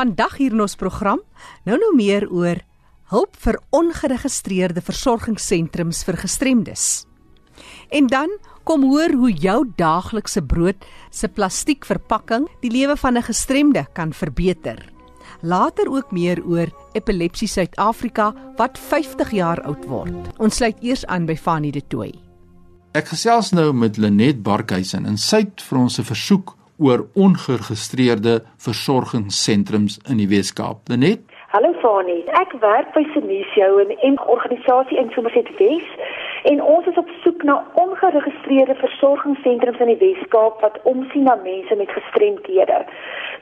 Vandag 0.00 0.38
hier 0.40 0.54
in 0.54 0.62
ons 0.64 0.78
program, 0.80 1.18
nou 1.68 1.76
nou 1.76 1.90
meer 1.92 2.24
oor 2.32 2.62
hulp 3.12 3.34
vir 3.42 3.58
ongeregistreerde 3.76 4.80
versorgingssentrums 4.80 5.98
vir 6.08 6.16
gestremdes. 6.22 6.84
En 7.92 8.06
dan 8.08 8.32
kom 8.64 8.86
hoor 8.88 9.12
hoe 9.20 9.32
jou 9.36 9.58
daaglikse 9.76 10.40
brood 10.40 10.86
se 11.12 11.28
plastiekverpakking 11.28 12.46
die 12.62 12.70
lewe 12.72 12.96
van 12.96 13.18
'n 13.18 13.28
gestremde 13.28 13.84
kan 13.92 14.14
verbeter. 14.16 14.78
Later 15.42 15.90
ook 15.90 16.12
meer 16.12 16.40
oor 16.44 16.72
Epilepsie 16.92 17.48
Suid-Afrika 17.48 18.32
wat 18.56 18.78
50 18.78 19.30
jaar 19.30 19.60
oud 19.62 19.84
word. 19.84 20.38
Ons 20.38 20.56
sluit 20.56 20.76
eers 20.80 21.04
aan 21.06 21.26
by 21.26 21.36
Fanie 21.36 21.72
de 21.72 21.82
Tooy. 21.88 22.14
Ek 22.92 23.08
gesels 23.08 23.50
nou 23.52 23.72
met 23.72 23.96
Lenet 23.96 24.42
Barkhuizen 24.42 25.06
en 25.06 25.18
sy 25.18 25.36
het 25.36 25.60
vir 25.62 25.78
ons 25.78 25.98
'n 25.98 26.04
versoek 26.04 26.56
oor 26.80 27.06
ongeregistreerde 27.14 28.40
versorgingssentrums 28.56 30.00
in 30.08 30.16
die 30.22 30.28
Weskaap. 30.28 30.88
Lenet 30.88 31.20
Hallo 31.50 31.72
Fani, 31.82 32.20
ek 32.38 32.52
werk 32.62 32.92
by 32.94 33.02
Senisio 33.12 33.80
in 33.82 33.90
'n 34.10 34.18
organisasie 34.34 34.98
in 34.98 35.10
Somerset 35.10 35.48
Wes 35.58 35.88
en 36.50 36.62
ons 36.62 36.86
is 36.86 36.96
op 36.96 37.08
soek 37.22 37.42
na 37.42 37.56
ongeregistreerde 37.74 38.74
versorgingssentrums 38.74 39.80
in 39.84 39.90
die 39.92 39.98
Weskaap 40.04 40.60
wat 40.60 40.78
omsien 40.82 41.22
na 41.22 41.34
mense 41.42 41.74
met 41.74 41.90
gestremthede. 41.90 42.84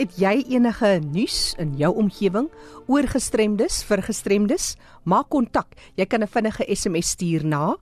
Het 0.00 0.16
jy 0.16 0.32
enige 0.56 0.94
nuus 1.04 1.52
in 1.60 1.76
jou 1.76 1.92
omgewing 2.06 2.48
oor 2.88 3.04
gestremdes 3.04 3.82
vir 3.84 4.00
gestremdes? 4.00 4.78
Maak 5.04 5.28
kontak. 5.28 5.76
Jy 6.00 6.08
kan 6.08 6.24
'n 6.24 6.32
vinnige 6.32 6.64
SMS 6.72 7.12
stuur 7.12 7.44
na 7.44 7.76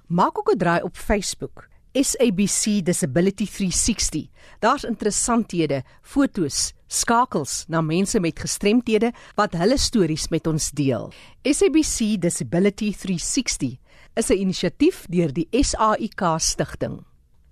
Maak 0.07 0.39
ook 0.39 0.53
'n 0.53 0.59
draai 0.59 0.83
op 0.83 0.97
Facebook. 0.97 1.69
SABC 1.93 2.85
Disability 2.85 3.47
360. 3.47 4.29
Daar's 4.61 4.85
interessanthede, 4.85 5.83
fotos, 6.03 6.73
skakels 6.87 7.65
na 7.69 7.81
mense 7.81 8.21
met 8.21 8.39
gestremthede 8.39 9.13
wat 9.35 9.57
hulle 9.57 9.79
stories 9.79 10.29
met 10.29 10.47
ons 10.47 10.71
deel. 10.71 11.13
SABC 11.43 12.21
Disability 12.21 12.93
360 12.93 13.77
is 14.15 14.31
'n 14.31 14.39
inisiatief 14.39 15.07
deur 15.09 15.33
die 15.33 15.49
SAIK 15.51 16.39
stigting. 16.39 17.05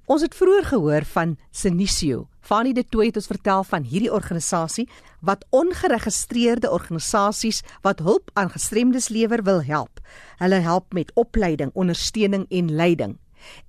Ons 0.04 0.20
het 0.20 0.34
vroeër 0.36 0.66
gehoor 0.68 1.04
van 1.14 1.30
Senisio. 1.48 2.26
Fanie 2.44 2.74
de 2.76 2.82
Tooy 2.84 3.06
het 3.08 3.16
ons 3.16 3.28
vertel 3.30 3.62
van 3.64 3.86
hierdie 3.88 4.12
organisasie 4.12 4.84
wat 5.24 5.46
ongeregistreerde 5.48 6.68
organisasies 6.68 7.62
wat 7.80 8.02
hulp 8.04 8.28
aan 8.36 8.52
gestremdes 8.52 9.08
lewer 9.08 9.40
wil 9.46 9.62
help. 9.64 10.02
Hulle 10.42 10.60
help 10.60 10.92
met 10.92 11.12
opleiding, 11.16 11.72
ondersteuning 11.72 12.44
en 12.50 12.68
leiding. 12.76 13.16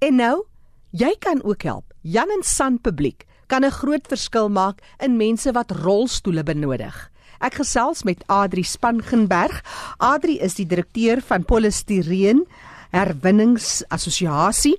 En 0.04 0.20
nou, 0.20 0.44
jy 0.92 1.16
kan 1.20 1.40
ook 1.44 1.64
help. 1.64 1.96
Jan 2.02 2.28
en 2.28 2.44
San 2.44 2.82
publiek 2.82 3.24
kan 3.48 3.64
'n 3.64 3.72
groot 3.72 4.08
verskil 4.08 4.50
maak 4.50 4.82
in 5.00 5.18
mense 5.18 5.52
wat 5.52 5.72
rolstoele 5.72 6.44
benodig. 6.44 7.12
Ek 7.40 7.54
gesels 7.54 8.04
met 8.04 8.24
Adri 8.28 8.64
Spangenberg. 8.64 9.64
Adri 9.98 10.40
is 10.40 10.56
die 10.56 10.66
direkteur 10.66 11.22
van 11.22 11.46
Polystyreen 11.46 12.46
Herwinningsassosiasie, 12.96 14.78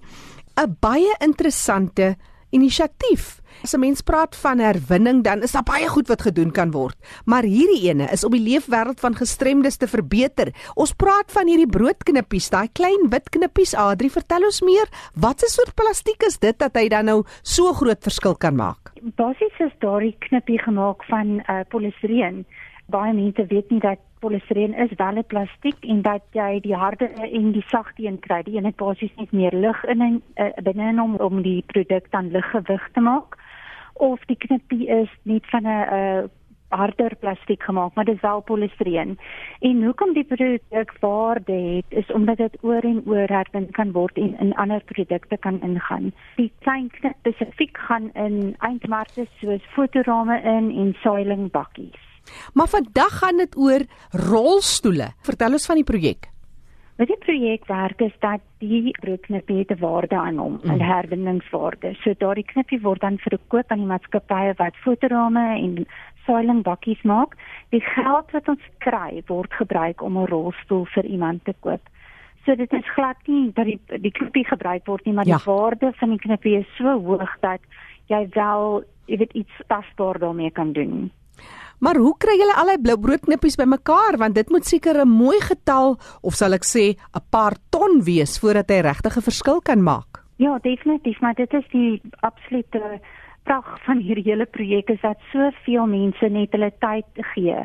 'n 0.56 0.76
baie 0.80 1.14
interessante 1.20 2.16
inisiatief. 2.50 3.40
As 3.62 3.74
'n 3.74 3.80
mens 3.80 4.00
praat 4.00 4.36
van 4.36 4.58
herwinning, 4.58 5.24
dan 5.24 5.42
is 5.42 5.52
daar 5.52 5.62
baie 5.62 5.88
goed 5.88 6.08
wat 6.08 6.22
gedoen 6.22 6.50
kan 6.50 6.70
word, 6.70 6.96
maar 7.24 7.42
hierdie 7.42 7.88
ene 7.88 8.08
is 8.12 8.24
om 8.24 8.30
die 8.30 8.40
leefwêreld 8.40 9.00
van 9.00 9.14
gestremdes 9.14 9.76
te 9.76 9.88
verbeter. 9.88 10.52
Ons 10.74 10.92
praat 10.92 11.32
van 11.32 11.46
hierdie 11.46 11.68
broodknippies, 11.68 12.50
daai 12.50 12.68
klein 12.72 13.08
wit 13.08 13.28
knippies. 13.28 13.74
Adri, 13.74 14.10
vertel 14.10 14.44
ons 14.44 14.60
meer. 14.60 14.88
Wat 15.14 15.42
'n 15.42 15.48
soort 15.48 15.74
plastiek 15.74 16.22
is 16.22 16.38
dit 16.38 16.58
dat 16.58 16.76
hy 16.76 16.88
dan 16.88 17.04
nou 17.04 17.24
so 17.42 17.72
groot 17.72 18.02
verskil 18.02 18.34
kan 18.34 18.56
maak? 18.56 18.92
Basies 19.16 19.58
is 19.58 19.72
daardie 19.78 20.16
knippie 20.18 20.58
gemaak 20.58 21.04
van 21.04 21.42
uh, 21.48 21.60
polistireen. 21.68 22.46
Baie 22.86 23.12
mense 23.12 23.46
weet 23.46 23.70
nie 23.70 23.80
dat 23.80 23.98
polistireen 24.20 24.74
is 24.74 24.92
wel 24.96 25.18
'n 25.18 25.24
plastiek 25.26 25.84
en 25.84 26.02
dat 26.02 26.22
jy 26.32 26.60
die 26.60 26.74
harde 26.74 27.08
en 27.08 27.52
die 27.52 27.64
sagte 27.66 28.06
een 28.06 28.18
kry. 28.18 28.42
Die 28.42 28.56
een 28.56 28.64
het 28.64 28.76
basies 28.76 29.14
net 29.16 29.32
meer 29.32 29.52
lug 29.52 29.84
in 29.84 30.00
en 30.00 30.22
uh, 30.34 30.52
binne 30.62 30.88
in 30.88 30.98
hom 30.98 31.16
om 31.16 31.42
die 31.42 31.62
produk 31.66 32.10
dan 32.10 32.30
liggewig 32.30 32.88
te 32.92 33.00
maak 33.00 33.36
of 33.92 34.24
die 34.24 34.36
knippie 34.36 34.86
is 34.88 35.10
net 35.22 35.46
van 35.46 35.62
'n 35.62 35.88
uh, 35.92 36.24
harder 36.68 37.16
plastiek 37.16 37.62
gemaak, 37.62 37.94
maar 37.94 38.04
dit 38.04 38.14
is 38.14 38.20
wel 38.20 38.40
polistireen. 38.40 39.18
En 39.60 39.84
hoekom 39.84 40.12
die 40.12 40.24
produk 40.24 40.92
waarde 41.00 41.52
het 41.52 41.84
is 41.88 42.12
omdat 42.12 42.36
dit 42.36 42.56
oor 42.60 42.80
en 42.80 43.02
oor 43.06 43.28
herwin 43.28 43.70
kan 43.70 43.92
word 43.92 44.16
en 44.16 44.38
in 44.38 44.54
ander 44.54 44.82
produkte 44.84 45.36
kan 45.36 45.60
ingaan. 45.62 46.12
Die 46.36 46.52
klein 46.58 46.90
knip 46.90 47.14
spesifiek 47.18 47.78
gaan 47.78 48.12
in 48.12 48.54
eindmarkte 48.58 49.26
soos 49.40 49.62
fotorame 49.62 50.40
in 50.42 50.70
en 50.70 50.94
soiling 51.00 51.50
bakkies. 51.50 52.05
Maar 52.54 52.68
vandag 52.68 53.18
gaan 53.18 53.36
dit 53.36 53.56
oor 53.56 53.84
rolstoele. 54.10 55.12
Vertel 55.20 55.52
ons 55.52 55.66
van 55.66 55.74
die 55.74 55.84
projek. 55.84 56.30
Met 56.96 57.10
die 57.12 57.18
projek 57.20 57.66
werk 57.68 58.00
is 58.00 58.14
dat 58.20 58.40
die 58.58 58.90
broodknippie 59.00 59.58
het 59.58 59.70
'n 59.70 59.80
waarde 59.80 60.16
aan 60.16 60.38
hom, 60.38 60.60
'n 60.62 60.72
mm. 60.72 60.80
herwinningswaarde. 60.80 61.94
So 62.00 62.14
daardie 62.18 62.44
knippie 62.44 62.80
word 62.80 63.00
dan 63.00 63.18
verkoop 63.18 63.70
aan 63.70 63.78
die 63.78 63.86
maatskappye 63.86 64.54
wat 64.56 64.76
fotorame 64.76 65.58
en 65.58 65.86
soiling 66.26 66.62
bakkies 66.62 67.02
maak. 67.02 67.36
Die 67.68 67.80
geld 67.80 68.30
wat 68.30 68.48
ons 68.48 68.64
kry 68.78 69.22
word 69.26 69.52
gebruik 69.52 70.02
om 70.02 70.16
'n 70.18 70.26
rolstoel 70.26 70.84
vir 70.84 71.04
iemand 71.04 71.44
te 71.44 71.54
koop. 71.60 71.82
So 72.44 72.54
dit 72.54 72.72
is 72.72 72.92
glad 72.94 73.16
nie 73.26 73.52
dat 73.52 73.64
die 73.64 73.80
die 74.00 74.12
knippie 74.12 74.46
gebruik 74.46 74.86
word 74.86 75.04
nie, 75.04 75.14
maar 75.14 75.26
ja. 75.26 75.36
die 75.36 75.52
waarde 75.52 75.92
van 75.92 76.08
die 76.08 76.18
knippie 76.18 76.58
is 76.58 76.76
so 76.76 77.00
hoog 77.02 77.36
dat 77.40 77.60
jy 78.06 78.28
wel, 78.30 78.84
jy 79.04 79.16
weet 79.16 79.32
iets 79.32 79.62
tasbaar 79.66 80.18
daarmee 80.18 80.50
kan 80.50 80.72
doen. 80.72 81.10
Maar 81.78 81.96
hoe 82.00 82.14
kry 82.18 82.38
julle 82.40 82.54
al 82.56 82.70
die 82.72 82.80
blou 82.80 82.96
broodknippies 83.00 83.58
bymekaar 83.60 84.16
want 84.16 84.34
dit 84.34 84.48
moet 84.50 84.64
seker 84.64 85.04
'n 85.04 85.08
mooi 85.08 85.40
getal 85.40 85.98
of 86.22 86.34
sal 86.34 86.52
ek 86.52 86.64
sê 86.64 86.96
'n 86.96 87.24
paar 87.30 87.54
ton 87.70 88.02
wees 88.04 88.38
voordat 88.40 88.70
hy 88.70 88.80
regtig 88.80 89.16
'n 89.16 89.28
verskil 89.28 89.60
kan 89.60 89.82
maak. 89.82 90.24
Ja, 90.36 90.58
definitief, 90.58 91.20
maar 91.20 91.34
dit 91.34 91.52
is 91.52 91.64
die 91.72 92.00
absolute 92.20 93.00
prag 93.44 93.78
van 93.84 93.98
hierdie 93.98 94.24
hele 94.24 94.46
projek 94.46 94.88
is 94.88 95.00
dat 95.00 95.18
soveel 95.32 95.86
mense 95.86 96.28
net 96.28 96.52
hulle 96.52 96.72
tyd 96.78 97.06
gee. 97.34 97.56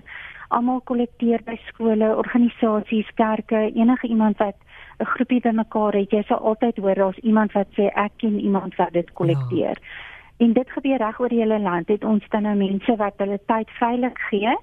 Almal 0.49 0.81
kollekteer 0.81 1.41
by 1.45 1.57
skole, 1.67 2.15
organisasies, 2.15 3.09
kerke, 3.15 3.71
enige 3.75 4.07
iemand 4.07 4.37
wat 4.37 4.55
'n 4.99 5.05
groepie 5.05 5.41
bymekaar 5.41 5.93
het. 5.93 6.11
Jy 6.11 6.23
sal 6.27 6.37
altyd 6.37 6.77
hoor 6.77 6.95
daar's 6.95 7.17
iemand 7.23 7.51
wat 7.51 7.67
sê 7.77 7.89
ek 7.95 8.11
ken 8.17 8.39
iemand 8.39 8.75
wat 8.75 8.93
dit 8.93 9.13
kollekteer. 9.13 9.77
Ja. 9.79 10.10
En 10.41 10.53
dit 10.53 10.69
gebeur 10.73 10.97
reg 10.97 11.19
oor 11.19 11.29
die 11.29 11.39
hele 11.43 11.59
land. 11.61 11.87
Het 11.87 12.03
ons 12.03 12.25
dan 12.33 12.47
nou 12.47 12.55
mense 12.57 12.95
wat 12.97 13.19
hulle 13.21 13.37
tyd 13.51 13.69
veilig 13.77 14.17
gee 14.29 14.55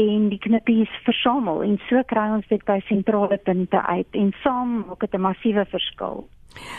en 0.00 0.28
die 0.32 0.40
knippies 0.40 0.92
versamel 1.04 1.60
en 1.66 1.76
so 1.88 2.00
kry 2.08 2.24
ons 2.32 2.46
dit 2.48 2.62
by 2.64 2.78
sentrale 2.88 3.36
punte 3.44 3.76
uit 3.76 4.18
en 4.18 4.30
saam 4.42 4.70
maak 4.88 5.04
dit 5.04 5.14
'n 5.14 5.20
massiewe 5.20 5.64
verskil. 5.68 6.24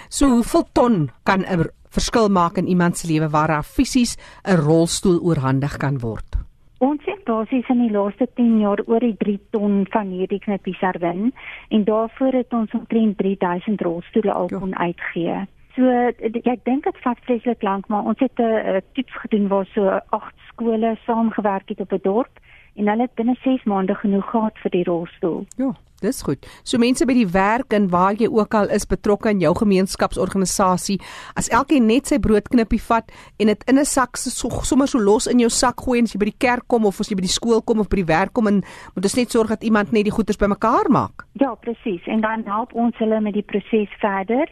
So 0.09 0.27
hoeveel 0.27 0.65
ton 0.73 1.11
kan 1.23 1.45
'n 1.45 1.69
verskil 1.89 2.29
maak 2.29 2.57
in 2.57 2.67
iemand 2.67 2.97
se 2.97 3.07
lewe 3.07 3.29
waar 3.29 3.47
daar 3.47 3.63
fisies 3.63 4.17
'n 4.43 4.57
rolstoel 4.57 5.19
oorhandig 5.21 5.77
kan 5.77 5.99
word? 5.99 6.35
Ons 6.79 7.01
het 7.05 7.23
basies 7.23 7.69
in 7.69 7.79
die 7.79 7.91
laaste 7.91 8.27
10 8.35 8.59
jaar 8.59 8.79
oor 8.85 8.99
die 8.99 9.15
3 9.17 9.39
ton 9.51 9.85
van 9.89 10.07
hierdie 10.07 10.39
knippies 10.39 10.79
herwin 10.79 11.33
en 11.69 11.83
daarvoor 11.83 12.33
het 12.33 12.53
ons 12.53 12.71
omtrent 12.71 13.17
3000 13.17 13.81
rolstoele 13.81 14.33
al 14.33 14.47
kon 14.47 14.75
uitgee. 14.75 15.47
So 15.75 15.89
ek 15.89 16.65
dink 16.65 16.83
dit 16.85 16.97
vat 17.01 17.17
vreeslik 17.25 17.63
lank, 17.65 17.87
maar 17.89 18.05
ons 18.05 18.19
het 18.19 18.39
'n 18.39 18.81
toets 18.93 19.15
gedoen 19.25 19.47
waar 19.47 19.65
so 19.73 19.99
8 20.09 20.33
skole 20.47 20.97
saamgewerk 21.05 21.69
het 21.69 21.79
op 21.79 21.91
'n 21.91 21.99
dorp 22.03 22.39
en 22.75 22.87
hulle 22.87 23.01
het 23.01 23.15
binne 23.15 23.35
6 23.43 23.63
maande 23.63 23.95
genoeg 23.95 24.29
gehad 24.29 24.57
vir 24.57 24.71
die 24.71 24.83
rolstoel. 24.83 25.45
Ja, 25.57 25.73
dis 26.01 26.21
goed. 26.21 26.45
So 26.63 26.77
mense 26.77 27.05
by 27.05 27.13
die 27.13 27.27
werk 27.27 27.73
en 27.73 27.89
waar 27.89 28.13
jy 28.13 28.27
ook 28.27 28.53
al 28.53 28.69
is 28.69 28.85
betrokke 28.89 29.29
in 29.29 29.39
jou 29.39 29.53
gemeenskapsorganisasie, 29.55 30.99
as 31.33 31.49
elkeen 31.49 31.85
net 31.85 32.07
sy 32.07 32.19
broodknippie 32.19 32.81
vat 32.81 33.11
en 33.37 33.47
dit 33.47 33.63
in 33.69 33.79
'n 33.79 33.85
sak 33.85 34.17
so, 34.17 34.49
sommer 34.49 34.87
so 34.87 34.99
los 34.99 35.27
in 35.27 35.39
jou 35.39 35.49
sak 35.49 35.81
gooi 35.81 35.99
en 35.99 36.03
as 36.03 36.13
jy 36.13 36.19
by 36.19 36.31
die 36.31 36.47
kerk 36.47 36.67
kom 36.67 36.85
of 36.85 36.99
as 36.99 37.09
jy 37.09 37.15
by 37.15 37.21
die 37.21 37.39
skool 37.39 37.61
kom 37.61 37.79
of 37.79 37.89
by 37.89 37.95
die 37.95 38.13
werk 38.13 38.33
kom 38.33 38.47
en 38.47 38.63
moet 38.95 39.03
ons 39.03 39.15
net 39.15 39.31
sorg 39.31 39.49
dat 39.49 39.63
iemand 39.63 39.91
net 39.91 40.03
die 40.03 40.11
goeders 40.11 40.37
bymekaar 40.37 40.89
maak. 40.89 41.25
Ja, 41.33 41.55
presies. 41.55 42.05
En 42.05 42.21
dan 42.21 42.43
help 42.45 42.73
ons 42.73 42.97
hulle 42.97 43.21
met 43.21 43.33
die 43.33 43.43
proses 43.43 43.89
verder. 43.99 44.47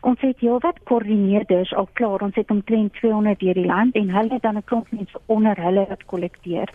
Ons 0.00 0.20
het 0.20 0.38
heelwat 0.40 0.78
koördineerders 0.88 1.74
al 1.76 1.88
klaar. 1.92 2.22
Ons 2.24 2.34
het 2.34 2.50
omtrent 2.50 2.92
200 2.92 3.40
deur 3.40 3.54
die 3.54 3.66
land 3.66 3.94
en 3.94 4.10
hulle 4.10 4.38
dan 4.40 4.56
'n 4.56 4.64
klomp 4.64 4.86
mense 4.90 5.20
onder 5.26 5.56
hulle 5.56 5.86
wat 5.88 6.04
kollekteer. 6.04 6.68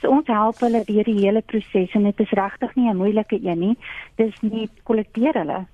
So 0.00 0.08
ons 0.08 0.26
help 0.26 0.58
hulle 0.60 0.82
deur 0.84 1.04
die 1.04 1.20
hele 1.20 1.42
proses 1.42 1.94
en 1.94 2.02
dit 2.02 2.20
is 2.20 2.30
regtig 2.30 2.74
nie 2.74 2.90
'n 2.90 2.96
moeilike 2.96 3.38
een 3.42 3.58
nie. 3.58 3.76
Dis 4.16 4.34
nie 4.40 4.68
kollekteer 4.82 5.34
hulle. 5.34 5.66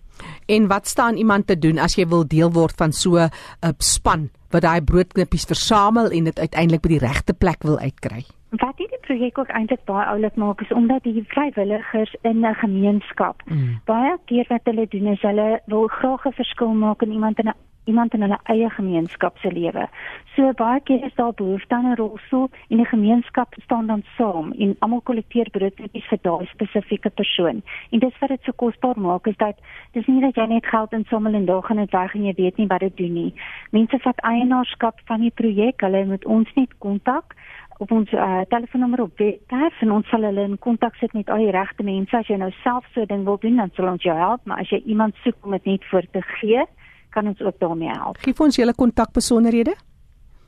En 0.47 0.67
wat 0.67 0.87
staan 0.89 1.17
iemand 1.17 1.47
te 1.47 1.59
doen 1.59 1.79
as 1.79 1.95
jy 1.95 2.07
wil 2.07 2.27
deel 2.27 2.53
word 2.53 2.75
van 2.77 2.93
so 2.93 3.17
'n 3.17 3.31
span 3.79 4.31
wat 4.51 4.63
daai 4.63 4.81
broodknippies 4.81 5.45
versamel 5.45 6.11
en 6.11 6.25
dit 6.25 6.39
uiteindelik 6.39 6.83
by 6.83 6.89
die 6.89 7.07
regte 7.07 7.35
plek 7.35 7.63
wil 7.63 7.79
uitkry? 7.79 8.25
Wat 8.51 8.77
hierdie 8.77 8.88
projek 9.09 9.39
ook 9.39 9.55
eintlik 9.59 9.85
baie 9.85 10.07
oulik 10.07 10.37
maak 10.37 10.61
is 10.61 10.73
omdat 10.81 11.03
die 11.03 11.25
vrywilligers 11.35 12.15
in 12.23 12.45
'n 12.47 12.55
gemeenskap 12.65 13.43
mm. 13.47 13.81
baie 13.85 14.17
keer 14.25 14.47
wat 14.49 14.65
hulle 14.65 14.87
doen 14.89 15.07
is 15.15 15.23
hulle 15.23 15.49
wil 15.67 15.87
graag 15.87 16.27
'n 16.27 16.39
verskil 16.43 16.73
maak 16.85 17.03
in 17.03 17.13
iemand 17.13 17.39
in 17.39 17.49
'n 17.49 17.59
iemand 17.89 18.15
in 18.15 18.23
hulle 18.23 18.39
eie 18.53 18.71
gemeenskap 18.71 19.39
se 19.39 19.53
lewe. 19.53 19.89
So 20.35 20.53
baie 20.61 20.81
keer 20.81 21.05
is 21.05 21.15
daar 21.21 21.33
behoefte 21.41 21.75
aan 21.75 21.89
'n 21.91 21.97
rolstoel 22.01 22.51
en 22.69 22.77
die 22.77 22.91
gemeenskap 22.95 23.55
staan 23.65 23.87
dan 23.87 24.03
saam 24.17 24.53
en 24.53 24.77
almal 24.79 25.01
kollekteer 25.01 25.51
broodknippies 25.51 26.09
vir 26.09 26.19
daai 26.23 26.47
spesifieke 26.47 27.11
persoon. 27.11 27.63
En 27.91 27.99
dis 27.99 28.19
wat 28.21 28.29
dit 28.29 28.43
so 28.43 28.53
kosbaar 28.53 29.01
maak 29.01 29.27
is 29.27 29.37
dat 29.37 29.57
dis 29.93 30.07
nie 30.07 30.21
dat 30.21 30.35
jy 30.35 30.47
net 30.47 30.67
geld 30.67 30.93
insamel 30.93 31.35
en 31.35 31.45
daar 31.45 31.63
gaan 31.63 31.77
dit 31.77 31.91
weg 31.91 32.15
en 32.15 32.25
jy 32.25 32.35
weet 32.37 32.57
nie 32.57 32.67
wat 32.67 32.81
dit 32.81 32.97
doen 32.97 33.13
nie. 33.13 33.35
Mense 33.71 33.99
vat 33.99 34.21
eienaarskap 34.21 35.01
van 35.05 35.21
die 35.21 35.35
projek. 35.35 35.81
Hulle 35.81 36.05
moet 36.05 36.25
ons 36.25 36.55
net 36.55 36.79
kontak 36.79 37.35
op 37.79 37.93
ons 37.93 38.13
uh, 38.13 38.41
telefoonnommer 38.49 39.03
op 39.03 39.19
webwerf 39.19 39.83
en 39.83 39.93
ons 39.93 40.09
sal 40.09 40.23
hulle 40.23 40.43
in 40.43 40.59
kontak 40.59 40.95
sit 40.99 41.13
met 41.13 41.31
al 41.31 41.45
die 41.45 41.51
regte 41.55 41.83
mense 41.83 42.17
as 42.17 42.27
jy 42.27 42.37
nou 42.37 42.51
self 42.63 42.85
so 42.95 43.01
'n 43.01 43.07
ding 43.07 43.25
wil 43.25 43.39
doen 43.39 43.57
dan 43.57 43.71
sal 43.75 43.89
ons 43.89 44.03
jou 44.03 44.17
help 44.17 44.41
maar 44.45 44.59
as 44.59 44.71
jy 44.71 44.83
iemand 44.85 45.15
soek 45.25 45.37
om 45.43 45.51
dit 45.51 45.65
net 45.65 45.85
voor 45.91 46.07
te 46.13 46.23
gee 46.23 46.65
kan 47.11 47.27
ons 47.27 47.41
ook 47.41 47.59
daarmee 47.59 47.91
help. 47.91 48.17
Gee 48.21 48.35
ons 48.39 48.57
julle 48.57 48.75
kontakbesonderhede. 48.75 49.75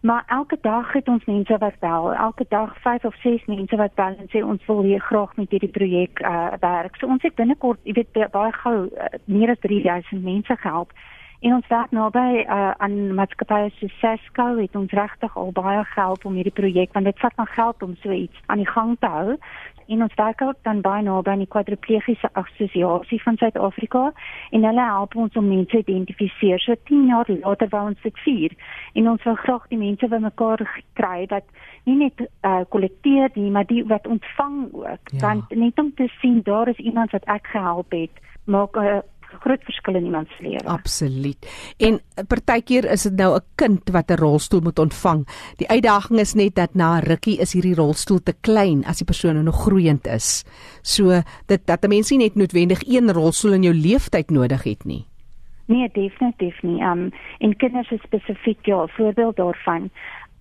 Maar 0.06 0.24
elke 0.28 0.58
dag 0.62 0.94
het 0.94 1.08
ons 1.08 1.26
mense 1.26 1.58
wat 1.58 1.80
bel. 1.80 2.14
Elke 2.14 2.46
dag 2.50 2.78
5 2.82 3.06
of 3.06 3.16
6 3.22 3.46
mense 3.46 3.76
wat 3.76 3.94
bel 3.96 4.14
en 4.22 4.28
sê 4.30 4.44
ons 4.46 4.66
wil 4.66 4.82
hier 4.82 5.02
graag 5.02 5.36
met 5.36 5.50
hierdie 5.50 5.72
projek 5.78 6.22
uh, 6.22 6.54
werk. 6.60 6.96
So 6.96 7.08
ons 7.08 7.26
het 7.26 7.36
binnekort, 7.36 7.80
jy 7.84 7.96
weet 7.98 8.32
baie 8.32 8.52
gou 8.54 8.76
uh, 8.86 9.08
meer 9.26 9.56
as 9.56 9.64
3000 9.66 10.22
mense 10.24 10.58
gehelp. 10.62 10.94
En 11.40 11.54
ons 11.54 11.68
werk 11.68 11.92
naby 11.92 12.44
uh, 12.46 12.72
aan 12.78 13.14
maatskappye 13.14 13.70
so 13.76 13.88
Sesco 14.00 14.58
het 14.58 14.76
ons 14.76 14.92
regtig 14.92 15.38
al 15.38 15.52
baie 15.52 15.84
gehelp 15.94 16.26
om 16.26 16.34
hierdie 16.34 16.56
projek 16.56 16.94
want 16.94 17.06
dit 17.06 17.20
vat 17.20 17.36
nog 17.38 17.54
geld 17.54 17.84
om 17.84 17.96
so 18.02 18.12
iets 18.12 18.40
aan 18.46 18.64
die 18.64 18.70
gang 18.70 18.96
te 19.00 19.08
hou. 19.08 19.38
En 19.88 20.02
ons 20.02 20.14
werk 20.18 20.42
ook 20.42 20.58
dan 20.62 20.82
baie 20.82 21.04
naby 21.04 21.30
aan 21.30 21.44
die 21.44 21.52
kwadriplegiese 21.52 22.30
assosiasie 22.34 23.22
van 23.22 23.38
Suid-Afrika 23.38 24.12
en 24.50 24.64
hulle 24.66 24.86
help 24.86 25.16
ons 25.16 25.36
om 25.38 25.48
mense 25.48 25.78
identifiseer. 25.78 26.60
So 26.60 26.74
10 26.90 27.06
jaar 27.12 27.30
later 27.30 27.70
wou 27.70 27.84
ons 27.92 28.02
dit 28.02 28.20
vier 28.26 28.56
en 28.94 29.10
ons 29.10 29.24
wil 29.24 29.38
graag 29.44 29.68
die 29.70 29.82
mense 29.82 30.08
bymekaar 30.08 30.66
kry 30.94 31.26
wat 31.30 31.46
nie 31.86 31.98
net 32.00 32.26
uh, 32.26 32.64
kollekteer 32.70 33.30
nie, 33.36 33.52
maar 33.52 33.68
die 33.70 33.84
wat 33.86 34.08
ontvang 34.08 34.74
ook. 34.74 35.14
Ja. 35.14 35.20
Want 35.20 35.54
net 35.54 35.80
om 35.80 35.94
te 35.94 36.10
sien 36.22 36.42
daar 36.44 36.68
is 36.68 36.82
iemand 36.82 37.12
wat 37.12 37.28
ek 37.30 37.54
gehelp 37.54 37.94
het 37.94 38.24
maak 38.46 38.76
'n 38.78 38.80
uh, 38.80 39.00
groot 39.40 39.64
verskil 39.64 39.96
in 39.96 40.06
iemand 40.06 40.28
se 40.38 40.44
lewe. 40.44 40.64
Absoluut. 40.64 41.48
En 41.78 42.00
partykeer 42.28 42.86
is 42.92 43.04
dit 43.04 43.16
nou 43.16 43.36
'n 43.36 43.44
kind 43.56 43.90
wat 43.90 44.12
'n 44.12 44.20
rolstoel 44.20 44.62
moet 44.62 44.80
ontvang. 44.80 45.28
Die 45.58 45.70
uitdaging 45.70 46.20
is 46.20 46.34
net 46.34 46.56
dat 46.56 46.74
na 46.74 47.00
rukkie 47.00 47.40
is 47.40 47.54
hierdie 47.54 47.76
rolstoel 47.76 48.24
te 48.24 48.34
klein 48.42 48.86
as 48.86 48.98
die 48.98 49.06
persoon 49.06 49.44
nog 49.44 49.62
groeiend 49.62 50.08
is. 50.08 50.44
So 50.82 51.22
dit 51.46 51.66
dat 51.66 51.84
'n 51.84 51.90
mens 51.90 52.10
nie 52.10 52.20
net 52.20 52.36
noodwendig 52.36 52.82
een 52.88 53.12
rolstoel 53.12 53.54
in 53.54 53.64
jou 53.64 53.76
lewenstyd 53.76 54.30
nodig 54.30 54.64
het 54.64 54.86
nie. 54.86 55.06
Nee, 55.68 55.90
definitief 55.94 56.62
nie. 56.62 56.82
Um 56.82 57.10
en 57.40 57.56
kinders 57.56 57.92
is 57.92 58.02
spesifiek 58.02 58.66
ja, 58.66 58.88
voorbeeld 58.88 59.36
daarvan 59.36 59.90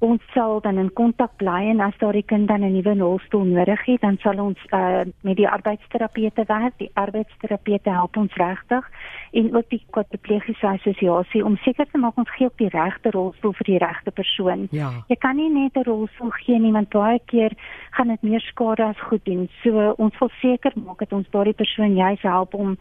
ons 0.05 0.23
sal 0.35 0.61
dan 0.61 0.79
in 0.79 0.91
kontak 0.93 1.33
bly 1.41 1.71
en 1.73 1.81
as 1.81 1.97
daar 1.99 2.17
'n 2.17 2.29
kind 2.33 2.49
dan 2.49 2.63
'n 2.63 2.73
nuwe 2.73 2.95
rolstoel 2.99 3.45
nodig 3.45 3.85
het, 3.85 4.01
dan 4.01 4.17
sal 4.21 4.39
ons 4.39 4.59
uh, 4.71 5.01
met 5.21 5.37
die 5.37 5.49
arbeidsterapeute 5.49 6.45
werk. 6.47 6.75
Die 6.79 6.91
arbeidsterapeute 6.95 7.91
help 7.91 8.17
ons 8.17 8.35
regtig 8.35 8.85
en 9.33 9.57
ook 9.57 9.69
die 9.69 9.85
kwadriplegiese 9.91 10.67
assosiasie 10.67 11.45
om 11.45 11.57
seker 11.57 11.87
te 11.91 11.99
maak 11.99 12.17
ons 12.17 12.31
gee 12.31 12.47
op 12.47 12.59
die 12.59 12.69
regte 12.69 13.11
rolstoel 13.11 13.53
vir 13.53 13.67
die 13.67 13.79
regte 13.79 14.11
persoon. 14.11 14.69
Ja. 14.71 14.91
Jy 15.09 15.17
kan 15.17 15.37
nie 15.37 15.51
net 15.51 15.77
'n 15.77 15.89
rolstoel 15.91 16.31
gee 16.31 16.59
nie 16.59 16.73
want 16.73 16.89
baie 16.89 17.21
keer 17.27 17.53
gaan 17.91 18.09
dit 18.09 18.23
meer 18.23 18.41
skade 18.41 18.85
as 18.85 19.01
goed 19.01 19.25
doen. 19.25 19.49
So 19.63 19.95
ons 19.97 20.19
wil 20.19 20.31
seker 20.41 20.73
maak 20.75 20.99
dat 20.99 21.13
ons 21.13 21.31
daardie 21.31 21.55
persoon 21.55 21.95
juis 21.95 22.23
help 22.23 22.55
om 22.55 22.77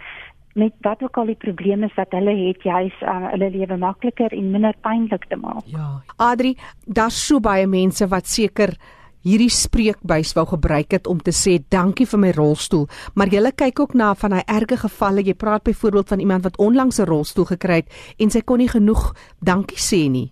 met 0.54 0.74
wat 0.86 1.02
ook 1.04 1.18
al 1.18 1.32
die 1.32 1.40
probleme 1.40 1.86
is 1.90 1.96
wat 1.98 2.12
hulle 2.14 2.34
het, 2.48 2.64
juis 2.64 2.98
uh, 3.02 3.30
hulle 3.32 3.50
lewe 3.54 3.78
makliker 3.78 4.34
en 4.34 4.52
minder 4.52 4.76
pynlik 4.86 5.26
te 5.30 5.38
maak. 5.40 5.66
Ja. 5.66 6.02
Adri, 6.18 6.56
daar's 6.86 7.18
so 7.28 7.42
baie 7.44 7.68
mense 7.68 8.08
wat 8.08 8.30
seker 8.30 8.76
hierdie 9.24 9.52
spreekbuis 9.52 10.34
wou 10.36 10.46
gebruik 10.50 10.92
het 10.92 11.08
om 11.08 11.22
te 11.24 11.32
sê 11.32 11.58
dankie 11.72 12.06
vir 12.10 12.20
my 12.20 12.32
rolstoel, 12.36 12.90
maar 13.16 13.32
jy 13.32 13.54
kyk 13.56 13.80
ook 13.80 13.94
na 13.96 14.12
van 14.20 14.36
daai 14.36 14.44
erge 14.46 14.78
gevalle. 14.78 15.24
Jy 15.24 15.34
praat 15.40 15.64
byvoorbeeld 15.64 16.10
van 16.10 16.20
iemand 16.20 16.44
wat 16.44 16.58
onlangs 16.58 17.00
'n 17.00 17.08
rolstoel 17.08 17.46
gekry 17.46 17.76
het 17.76 17.90
en 18.20 18.30
sy 18.30 18.42
kon 18.42 18.58
nie 18.58 18.68
genoeg 18.68 19.14
dankie 19.40 19.80
sê 19.80 20.10
nie. 20.10 20.32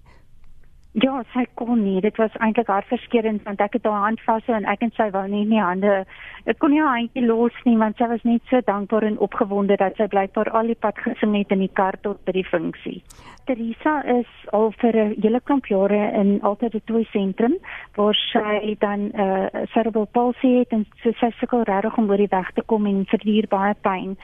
Ja, 1.00 1.22
sy 1.32 1.46
kon 1.56 1.86
nie. 1.86 2.02
Dit 2.04 2.18
was 2.20 2.34
eintlik 2.44 2.68
hartverskeurende 2.68 3.46
want 3.48 3.62
ek 3.64 3.78
het 3.78 3.86
haar 3.88 4.02
hand 4.10 4.20
vashou 4.26 4.58
en 4.58 4.66
ek 4.68 4.82
en 4.84 4.92
sy 4.98 5.08
wou 5.14 5.24
nie 5.32 5.46
nie 5.48 5.62
hande. 5.64 6.02
Ek 6.44 6.60
kon 6.60 6.74
nie 6.76 6.82
haar 6.84 6.98
handjie 6.98 7.24
los 7.24 7.56
nie 7.64 7.78
want 7.80 7.96
sy 7.96 8.10
was 8.12 8.26
net 8.28 8.44
so 8.52 8.60
dankbaar 8.68 9.08
en 9.08 9.16
opgewonde 9.24 9.78
dat 9.80 9.96
sy 9.96 10.10
blykbaar 10.12 10.52
al 10.52 10.68
die 10.68 10.76
pad 10.76 11.00
gesing 11.00 11.38
het 11.40 11.56
in 11.56 11.64
die 11.64 11.72
kar 11.80 11.96
tot 12.04 12.20
by 12.28 12.36
die 12.36 12.44
funksie. 12.44 12.98
Teresa 13.48 14.02
is 14.18 14.28
al 14.52 14.74
vir 14.84 15.00
'n 15.06 15.16
hele 15.24 15.40
klomp 15.40 15.72
jare 15.72 16.12
in 16.20 16.42
altyd 16.44 16.84
toe 16.86 17.06
sentrum 17.14 17.56
waar 17.96 18.16
sy 18.34 18.76
dan 18.80 19.00
'n 19.00 19.12
uh, 19.16 19.64
cerebral 19.72 20.12
palsy 20.12 20.60
het 20.60 20.74
en 20.76 20.86
sy 21.04 21.32
sukkel 21.40 21.64
regtig 21.64 21.98
om 21.98 22.10
oor 22.10 22.18
die 22.18 22.36
weg 22.36 22.52
te 22.52 22.62
kom 22.62 22.86
en 22.86 23.06
verduur 23.06 23.48
baie 23.48 23.76
pyn 23.82 24.18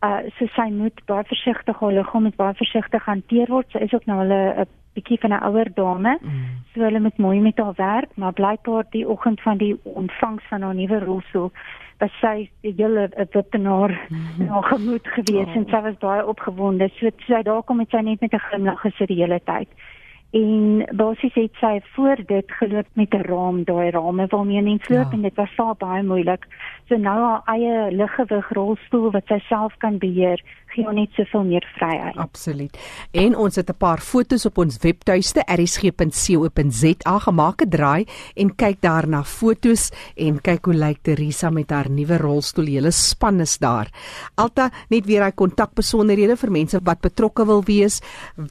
Uh 0.00 0.20
so 0.38 0.46
sy 0.56 0.70
moet 0.72 1.00
baie 1.06 1.24
versigtig 1.28 1.80
haar 1.80 1.92
liggaam 1.92 2.22
moet 2.22 2.36
baie 2.36 2.54
versigtig 2.54 3.04
hanteer 3.04 3.50
word. 3.52 3.68
Sy 3.72 3.84
is 3.84 3.92
ook 3.92 4.06
nou 4.06 4.18
al 4.22 4.32
'n 4.32 4.66
bietjie 4.94 5.18
van 5.20 5.32
'n 5.32 5.44
ouer 5.48 5.68
dame. 5.74 6.18
Mm. 6.20 6.44
So 6.72 6.80
hulle 6.80 7.00
moet 7.00 7.18
mooi 7.18 7.40
met 7.40 7.58
haar 7.58 7.74
werk, 7.76 8.10
maar 8.16 8.32
blykbaar 8.32 8.84
die 8.90 9.08
oggend 9.08 9.40
van 9.40 9.58
die 9.58 9.76
ontvangs 9.82 10.44
van 10.48 10.62
haar 10.62 10.74
nuwe 10.74 10.98
rolstoel 10.98 11.52
was 11.98 12.12
sy 12.20 12.50
die 12.60 12.74
hele 12.76 13.10
wittenaar 13.32 13.92
mm. 14.08 14.48
haar 14.48 14.62
gemoed 14.62 15.06
gewees 15.06 15.48
oh. 15.48 15.56
en 15.56 15.66
sy 15.68 15.80
was 15.80 15.98
baie 15.98 16.26
opgewonde. 16.26 16.88
So 16.96 17.10
sy 17.26 17.42
daar 17.42 17.62
kom 17.62 17.76
met 17.76 17.90
sy 17.90 18.00
net 18.00 18.20
met 18.20 18.32
'n 18.32 18.46
glimlag 18.48 18.80
gesê 18.80 19.06
die 19.06 19.20
hele 19.20 19.40
tyd 19.44 19.68
en 20.30 20.86
basies 20.94 21.34
het 21.34 21.56
sy 21.58 21.80
voor 21.94 22.20
dit 22.26 22.52
geloop 22.58 22.86
met 22.92 23.14
'n 23.14 23.26
raam 23.26 23.64
daai 23.64 23.90
rame 23.90 24.26
waarmee 24.26 24.62
mens 24.62 24.88
loop 24.88 25.10
ja. 25.10 25.12
en 25.12 25.22
dit 25.22 25.34
was 25.34 25.54
so 25.54 25.74
baie 25.78 26.02
moeilik 26.02 26.46
so 26.88 26.96
nou 26.96 27.18
haar 27.24 27.42
eie 27.44 27.90
liggewig 27.90 28.52
rolstoel 28.52 29.10
wat 29.10 29.26
sy 29.26 29.38
self 29.38 29.76
kan 29.76 29.98
beheer 29.98 30.40
gee 30.74 30.84
haar 30.84 30.94
net 30.94 31.12
soveel 31.18 31.44
meer 31.44 31.66
vryheid. 31.76 32.16
Absoluut. 32.16 32.78
En 33.12 33.36
ons 33.36 33.56
het 33.56 33.70
'n 33.70 33.76
paar 33.78 34.00
fotos 34.00 34.46
op 34.46 34.58
ons 34.58 34.78
webtuiste 34.80 35.42
rsg.co.za 35.46 37.18
gemaak 37.18 37.64
draai 37.68 38.06
en 38.34 38.54
kyk 38.54 38.80
daar 38.80 39.08
na 39.08 39.22
fotos 39.24 39.90
en 40.16 40.40
kyk 40.40 40.64
hoe 40.64 40.74
lyk 40.74 40.98
Teresa 41.02 41.50
met 41.50 41.70
haar 41.70 41.90
nuwe 41.90 42.16
rolstoel. 42.16 42.66
Hele 42.66 42.90
span 42.90 43.40
is 43.40 43.58
daar. 43.58 43.88
Alta 44.34 44.70
net 44.88 45.06
weer 45.06 45.24
hy 45.24 45.30
kontakbesonderhede 45.30 46.36
vir 46.36 46.50
mense 46.50 46.80
wat 46.82 47.00
betrokke 47.00 47.46
wil 47.46 47.62
wees 47.62 48.00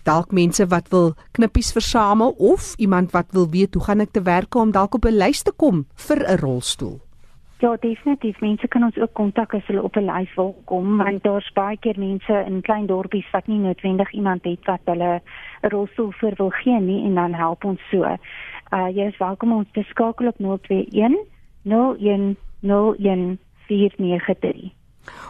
dalk 0.04 0.32
mense 0.32 0.66
wat 0.68 0.90
wil 0.90 1.14
knippies 1.32 1.72
versamel 1.72 2.36
of 2.38 2.74
iemand 2.78 3.12
wat 3.12 3.32
wil 3.32 3.50
weet 3.50 3.74
hoe 3.74 3.84
gaan 3.84 4.00
ek 4.00 4.12
te 4.12 4.22
werk 4.22 4.56
om 4.56 4.72
dalk 4.72 4.96
op 4.96 5.06
'n 5.06 5.18
lys 5.18 5.42
te 5.44 5.52
kom 5.52 5.86
vir 5.96 6.20
'n 6.28 6.38
rolstoel? 6.38 7.09
Ja, 7.62 7.76
definitief. 7.80 8.40
Mense 8.40 8.68
kan 8.68 8.84
ons 8.84 8.98
ook 8.98 9.14
kontak 9.14 9.54
as 9.54 9.66
hulle 9.68 9.82
op 9.84 9.96
'n 9.96 10.06
lys 10.06 10.34
wil 10.36 10.56
kom, 10.66 10.98
want 10.98 11.24
daar's 11.24 11.52
baie 11.54 11.78
keer 11.78 12.00
mense 12.00 12.44
in 12.48 12.62
klein 12.62 12.86
dorpies 12.86 13.30
wat 13.32 13.48
nie 13.48 13.58
noodwendig 13.60 14.12
iemand 14.12 14.44
het 14.44 14.66
wat 14.66 14.80
hulle 14.86 15.22
'n 15.62 15.68
rolstoel 15.68 16.12
vir 16.12 16.34
wil 16.38 16.50
gee 16.50 16.80
nie 16.80 17.04
en 17.04 17.16
dan 17.16 17.34
help 17.34 17.64
ons 17.64 17.82
so. 17.90 18.04
Uh 18.72 18.88
jy 18.96 19.08
is 19.08 19.18
welkom 19.18 19.52
om 19.52 19.66
te 19.72 19.84
skakel 19.84 20.28
op 20.28 20.38
021 20.40 21.18
01 22.00 22.38
01 22.62 23.40
493 23.68 24.79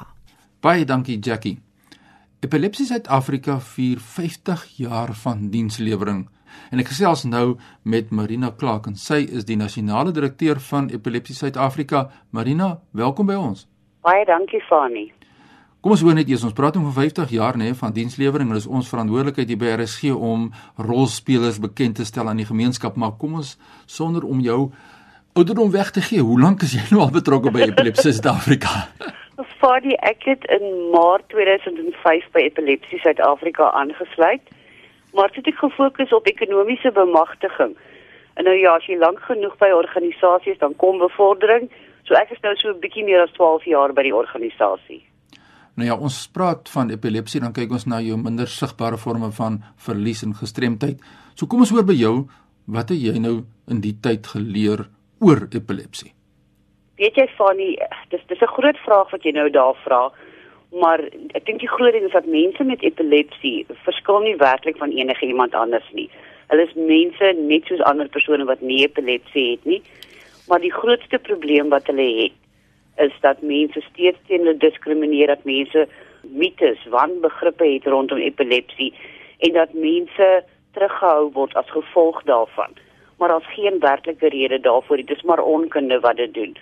Baie 0.64 0.88
dankie 0.88 1.20
Jackie. 1.20 1.58
Epilepsie 2.42 2.88
Suid-Afrika 2.88 3.60
vier 3.76 4.00
50 4.00 4.66
jaar 4.80 5.12
van 5.22 5.50
dienslewering. 5.52 6.26
En 6.72 6.80
ek 6.80 6.90
gesels 6.90 7.26
nou 7.28 7.58
met 7.84 8.10
Marina 8.10 8.50
Clark 8.56 8.88
en 8.88 8.96
sy 8.96 9.22
is 9.28 9.44
die 9.44 9.60
nasionale 9.60 10.16
direkteur 10.16 10.60
van 10.72 10.88
Epilepsie 10.90 11.36
Suid-Afrika. 11.36 12.08
Marina, 12.30 12.78
welkom 12.90 13.28
by 13.28 13.36
ons. 13.38 13.68
Baie 14.02 14.24
dankie 14.26 14.64
Fanie. 14.66 15.12
Kom 15.82 15.96
ons 15.96 16.02
hoor 16.06 16.14
net 16.14 16.28
eers 16.30 16.44
ons 16.46 16.54
praat 16.54 16.76
om 16.78 16.84
vir 16.86 16.94
50 16.94 17.32
jaar 17.34 17.56
nê 17.58 17.72
van 17.74 17.90
dienslewering. 17.90 18.52
En 18.52 18.54
dit 18.54 18.62
is 18.62 18.70
ons 18.70 18.86
verantwoordelikheid 18.86 19.48
hier 19.50 19.58
by 19.58 19.72
RSG 19.74 20.12
om 20.14 20.44
rolspelers 20.78 21.58
bekend 21.64 21.98
te 21.98 22.06
stel 22.06 22.30
aan 22.30 22.38
die 22.38 22.46
gemeenskap. 22.46 22.94
Maar 22.94 23.16
kom 23.18 23.34
ons 23.40 23.56
sonder 23.90 24.22
om 24.22 24.38
jou 24.46 24.60
ouderdom 25.34 25.74
weg 25.74 25.90
te 25.90 26.06
gee 26.06 26.22
hoe 26.22 26.38
lank 26.38 26.62
is 26.62 26.76
jy 26.78 26.86
nou 26.92 27.02
al 27.02 27.10
betrokke 27.10 27.50
by 27.50 27.66
Epilepsie 27.66 28.14
Suid-Afrika? 28.14 28.86
Fadie 29.58 29.98
ek 30.06 30.22
het 30.30 30.46
in 30.54 30.70
Maart 30.94 31.26
2005 31.34 32.30
by 32.30 32.46
Epilepsie 32.46 33.02
Suid-Afrika 33.02 33.74
aangesluit. 33.82 34.54
Maar 35.18 35.34
dit 35.34 35.50
het 35.50 35.62
gefokus 35.66 36.14
op 36.14 36.30
ekonomiese 36.30 36.94
bemagtiging. 36.94 37.74
En 38.38 38.46
nou 38.46 38.54
ja 38.54 38.78
as 38.78 38.86
jy 38.86 39.02
lank 39.02 39.18
genoeg 39.26 39.58
by 39.58 39.74
organisasies 39.74 40.62
dan 40.62 40.78
kom 40.78 41.02
bevordering. 41.02 41.72
So 42.06 42.14
ek 42.14 42.30
is 42.30 42.46
nou 42.46 42.54
so 42.54 42.70
'n 42.70 42.78
bietjie 42.78 43.02
meer 43.02 43.26
as 43.26 43.34
12 43.34 43.66
jaar 43.66 43.90
by 43.90 44.06
die 44.06 44.14
organisasie 44.14 45.02
Nou 45.74 45.88
ja, 45.88 45.96
ons 45.96 46.16
praat 46.28 46.68
van 46.68 46.90
epilepsie, 46.92 47.40
dan 47.40 47.54
kyk 47.56 47.70
ons 47.72 47.86
na 47.88 48.02
jou 48.04 48.18
minder 48.20 48.48
sigbare 48.50 48.98
forme 49.00 49.30
van 49.32 49.62
verlies 49.80 50.20
en 50.26 50.34
gestremdheid. 50.36 51.00
So 51.32 51.48
kom 51.48 51.64
ons 51.64 51.72
hoor 51.72 51.86
by 51.88 51.96
jou, 51.96 52.26
wat 52.68 52.92
het 52.92 53.00
jy 53.00 53.16
nou 53.22 53.38
in 53.72 53.80
die 53.80 53.94
tyd 54.04 54.28
geleer 54.34 54.84
oor 55.24 55.46
epilepsie? 55.48 56.12
Weet 57.00 57.16
jy 57.16 57.24
Fanny, 57.38 57.70
dis 58.12 58.20
dis 58.28 58.42
'n 58.42 58.54
groot 58.56 58.76
vraag 58.84 59.10
wat 59.10 59.24
jy 59.24 59.32
nou 59.32 59.48
daar 59.50 59.74
vra, 59.84 60.12
maar 60.80 61.00
ek 61.34 61.46
dink 61.46 61.60
die 61.60 61.72
groot 61.72 61.92
ding 61.92 62.04
is 62.04 62.12
dat 62.12 62.26
mense 62.26 62.64
met 62.64 62.82
epilepsie 62.82 63.66
verskil 63.84 64.20
nie 64.20 64.36
werklik 64.36 64.76
van 64.76 64.92
enige 64.92 65.26
iemand 65.26 65.54
anders 65.54 65.88
nie. 65.92 66.10
Hulle 66.48 66.68
is 66.68 66.74
mense 66.74 67.32
net 67.48 67.64
soos 67.64 67.80
ander 67.80 68.08
persone 68.08 68.44
wat 68.44 68.60
nie 68.60 68.84
epilepsie 68.84 69.50
het 69.50 69.64
nie, 69.64 69.82
maar 70.48 70.60
die 70.60 70.72
grootste 70.72 71.18
probleem 71.18 71.68
wat 71.70 71.86
hulle 71.86 72.22
het 72.22 72.41
is 72.96 73.12
dat 73.20 73.42
mense 73.42 73.80
steeds 73.80 74.18
teen 74.26 74.44
hulle 74.44 74.56
diskrimineer 74.56 75.26
dat 75.26 75.44
mense 75.44 75.88
mites, 76.22 76.84
wanbegrippe 76.90 77.66
het 77.66 77.86
rondom 77.86 78.18
epilepsie 78.18 78.92
en 79.38 79.52
dat 79.52 79.72
mense 79.72 80.44
teruggehou 80.72 81.30
word 81.32 81.54
as 81.54 81.70
gevolg 81.70 82.22
daarvan. 82.22 82.76
Maar 83.18 83.28
daar's 83.28 83.54
geen 83.54 83.78
werklike 83.78 84.28
rede 84.28 84.60
daarvoor 84.60 84.96
nie. 84.96 85.06
Dis 85.06 85.22
maar 85.22 85.38
onkunde 85.38 86.00
wat 86.00 86.16
dit 86.16 86.34
doen. 86.34 86.56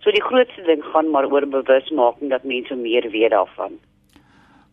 So 0.00 0.10
die 0.10 0.22
grootste 0.22 0.62
ding 0.62 0.84
gaan 0.84 1.10
maar 1.10 1.26
oor 1.32 1.46
bewusmaking 1.48 2.30
dat 2.30 2.44
mense 2.44 2.74
meer 2.74 3.10
weet 3.10 3.30
daarvan. 3.30 3.78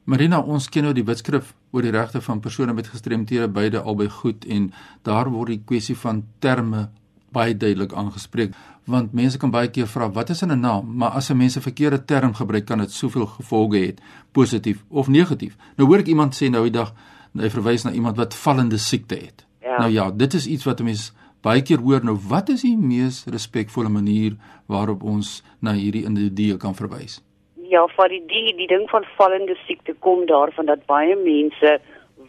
Marina, 0.03 0.41
ons 0.41 0.67
ken 0.69 0.83
nou 0.83 0.93
die 0.93 1.05
wetskrif 1.07 1.53
oor 1.71 1.85
die 1.85 1.93
regte 1.95 2.21
van 2.21 2.41
persone 2.43 2.73
met 2.75 2.89
gestremthede 2.91 3.47
beide 3.47 3.79
albei 3.79 4.09
goed 4.11 4.45
en 4.45 4.71
daar 5.07 5.29
word 5.31 5.53
die 5.53 5.61
kwessie 5.65 5.95
van 5.97 6.25
terme 6.43 6.89
baie 7.33 7.57
duidelik 7.57 7.93
aangespreek 7.93 8.53
want 8.85 9.13
mense 9.13 9.39
kan 9.39 9.51
baie 9.51 9.69
keer 9.71 9.87
vra 9.87 10.09
wat 10.11 10.29
is 10.29 10.41
in 10.41 10.51
'n 10.51 10.59
naam, 10.59 10.95
maar 10.97 11.11
as 11.11 11.29
'n 11.29 11.37
mens 11.37 11.57
'n 11.57 11.61
verkeerde 11.61 12.05
term 12.05 12.33
gebruik 12.33 12.65
kan 12.65 12.77
dit 12.77 12.91
soveel 12.91 13.25
gevolge 13.25 13.77
hê, 13.77 13.93
positief 14.31 14.83
of 14.89 15.07
negatief. 15.07 15.55
Nou 15.77 15.87
hoor 15.89 15.99
ek 15.99 16.07
iemand 16.07 16.35
sê 16.35 16.49
nou 16.49 16.63
die 16.63 16.71
dag, 16.71 16.93
hy 17.37 17.49
verwys 17.49 17.83
na 17.83 17.91
iemand 17.91 18.17
wat 18.17 18.35
vallende 18.35 18.77
siekte 18.77 19.15
het. 19.15 19.45
Ja. 19.61 19.77
Nou 19.77 19.91
ja, 19.91 20.11
dit 20.11 20.33
is 20.33 20.47
iets 20.47 20.63
wat 20.63 20.79
'n 20.79 20.83
mens 20.83 21.13
baie 21.41 21.61
keer 21.61 21.79
hoor. 21.79 22.03
Nou 22.03 22.17
wat 22.27 22.49
is 22.49 22.61
die 22.61 22.77
mees 22.77 23.25
respekvolle 23.25 23.89
manier 23.89 24.35
waarop 24.65 25.03
ons 25.03 25.43
na 25.59 25.73
hierdie 25.73 26.05
individue 26.05 26.57
kan 26.57 26.75
verwys? 26.75 27.21
Ja, 27.69 27.87
vir 27.87 28.09
die 28.09 28.23
die, 28.27 28.55
die 28.55 28.67
ding 28.67 28.89
van 28.89 29.05
vallende 29.17 29.55
siekte 29.67 29.95
kom 29.99 30.25
daarvan 30.25 30.65
dat 30.65 30.85
baie 30.85 31.15
mense 31.15 31.79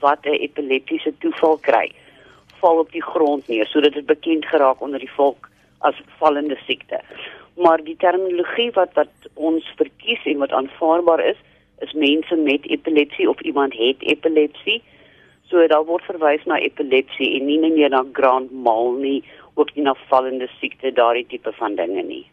wat 0.00 0.26
'n 0.26 0.40
epileptiese 0.46 1.12
toeval 1.18 1.58
kry, 1.58 1.92
val 2.64 2.80
op 2.84 2.92
die 2.96 3.04
grond 3.04 3.48
neer 3.52 3.68
sodat 3.68 3.92
dit 3.98 4.06
bekend 4.08 4.46
geraak 4.48 4.80
onder 4.80 5.02
die 5.02 5.14
volk 5.16 5.50
as 5.88 6.00
vallende 6.20 6.56
siekte. 6.66 7.00
Maar 7.60 7.82
die 7.84 7.96
terminologie 8.00 8.70
wat 8.78 8.96
wat 8.98 9.28
ons 9.34 9.68
verkies 9.80 10.24
en 10.32 10.40
wat 10.42 10.56
aanvaarbaar 10.60 11.22
is, 11.32 11.40
is 11.84 11.92
mense 11.92 12.36
met 12.36 12.68
epilepsie 12.76 13.28
of 13.30 13.40
iemand 13.40 13.76
het 13.78 14.02
epilepsie. 14.14 14.80
So 15.50 15.66
daar 15.68 15.84
word 15.84 16.06
verwys 16.08 16.44
na 16.48 16.58
epilepsie 16.58 17.34
en 17.38 17.46
nie 17.46 17.60
meer 17.64 17.92
na 17.92 18.04
grand 18.12 18.52
mal 18.52 18.94
nie, 18.98 19.20
ook 19.54 19.74
nie 19.74 19.84
na 19.84 19.94
vallende 20.08 20.48
siekte, 20.58 20.92
daardie 20.92 21.26
tipe 21.28 21.52
van 21.60 21.76
dinge 21.78 22.02
nie. 22.02 22.24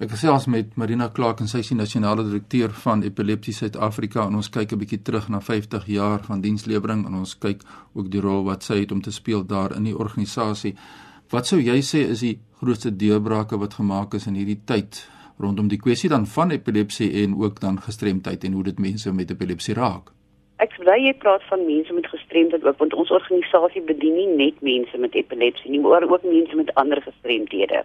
Ek 0.00 0.14
gesels 0.14 0.46
met 0.48 0.78
Marina 0.80 1.10
Clark 1.12 1.42
en 1.44 1.48
sy 1.50 1.58
is 1.60 1.68
die 1.68 1.76
nasionale 1.76 2.22
direkteur 2.24 2.72
van 2.82 3.02
Epilepsie 3.04 3.52
Suid-Afrika 3.52 4.22
en 4.24 4.38
ons 4.38 4.48
kyk 4.48 4.72
'n 4.72 4.80
bietjie 4.80 5.02
terug 5.04 5.26
na 5.28 5.40
50 5.44 5.84
jaar 5.92 6.24
van 6.24 6.40
dienslewering 6.40 7.04
en 7.04 7.18
ons 7.18 7.34
kyk 7.36 7.60
ook 7.92 8.08
die 8.08 8.22
rol 8.24 8.44
wat 8.44 8.62
sy 8.62 8.78
het 8.80 8.92
om 8.92 9.02
te 9.02 9.12
speel 9.12 9.44
daar 9.44 9.76
in 9.76 9.84
die 9.84 9.94
organisasie. 9.94 10.74
Wat 11.30 11.46
sou 11.46 11.60
jy 11.60 11.82
sê 11.84 12.08
is 12.08 12.20
die 12.20 12.38
grootste 12.62 12.96
deurbrake 12.96 13.58
wat 13.58 13.74
gemaak 13.74 14.14
is 14.14 14.26
in 14.26 14.40
hierdie 14.40 14.62
tyd 14.64 15.04
rondom 15.38 15.68
die 15.68 15.82
kwessie 15.84 16.08
dan 16.08 16.24
van 16.26 16.50
epilepsie 16.50 17.22
en 17.22 17.36
ook 17.36 17.60
dan 17.60 17.76
gestremdheid 17.76 18.44
en 18.44 18.52
hoe 18.52 18.64
dit 18.64 18.78
mense 18.78 19.12
met 19.12 19.30
epilepsie 19.30 19.74
raak? 19.74 20.08
Ek 20.56 20.72
sê 20.80 20.96
jy 20.96 21.12
praat 21.12 21.42
van 21.50 21.66
mense 21.66 21.92
met 21.92 22.06
gestremdheid 22.06 22.64
ook 22.64 22.78
want 22.78 22.94
ons 22.94 23.10
organisasie 23.10 23.82
bedien 23.82 24.14
nie 24.14 24.28
net 24.46 24.62
mense 24.62 24.96
met 24.96 25.14
epilepsie 25.14 25.70
nie, 25.70 25.80
maar 25.80 26.08
ook 26.08 26.24
mense 26.24 26.56
met 26.56 26.74
ander 26.74 27.02
gestremdhede. 27.02 27.84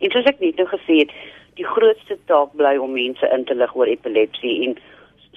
En 0.00 0.10
soos 0.10 0.30
ek 0.30 0.40
net 0.40 0.56
nou 0.56 0.66
gesê 0.66 1.02
het, 1.02 1.12
die 1.54 1.66
grootste 1.66 2.18
taak 2.30 2.54
bly 2.54 2.76
om 2.78 2.92
mense 2.92 3.28
in 3.34 3.44
te 3.44 3.54
lig 3.54 3.74
oor 3.74 3.90
epilepsie 3.90 4.54
en 4.66 4.78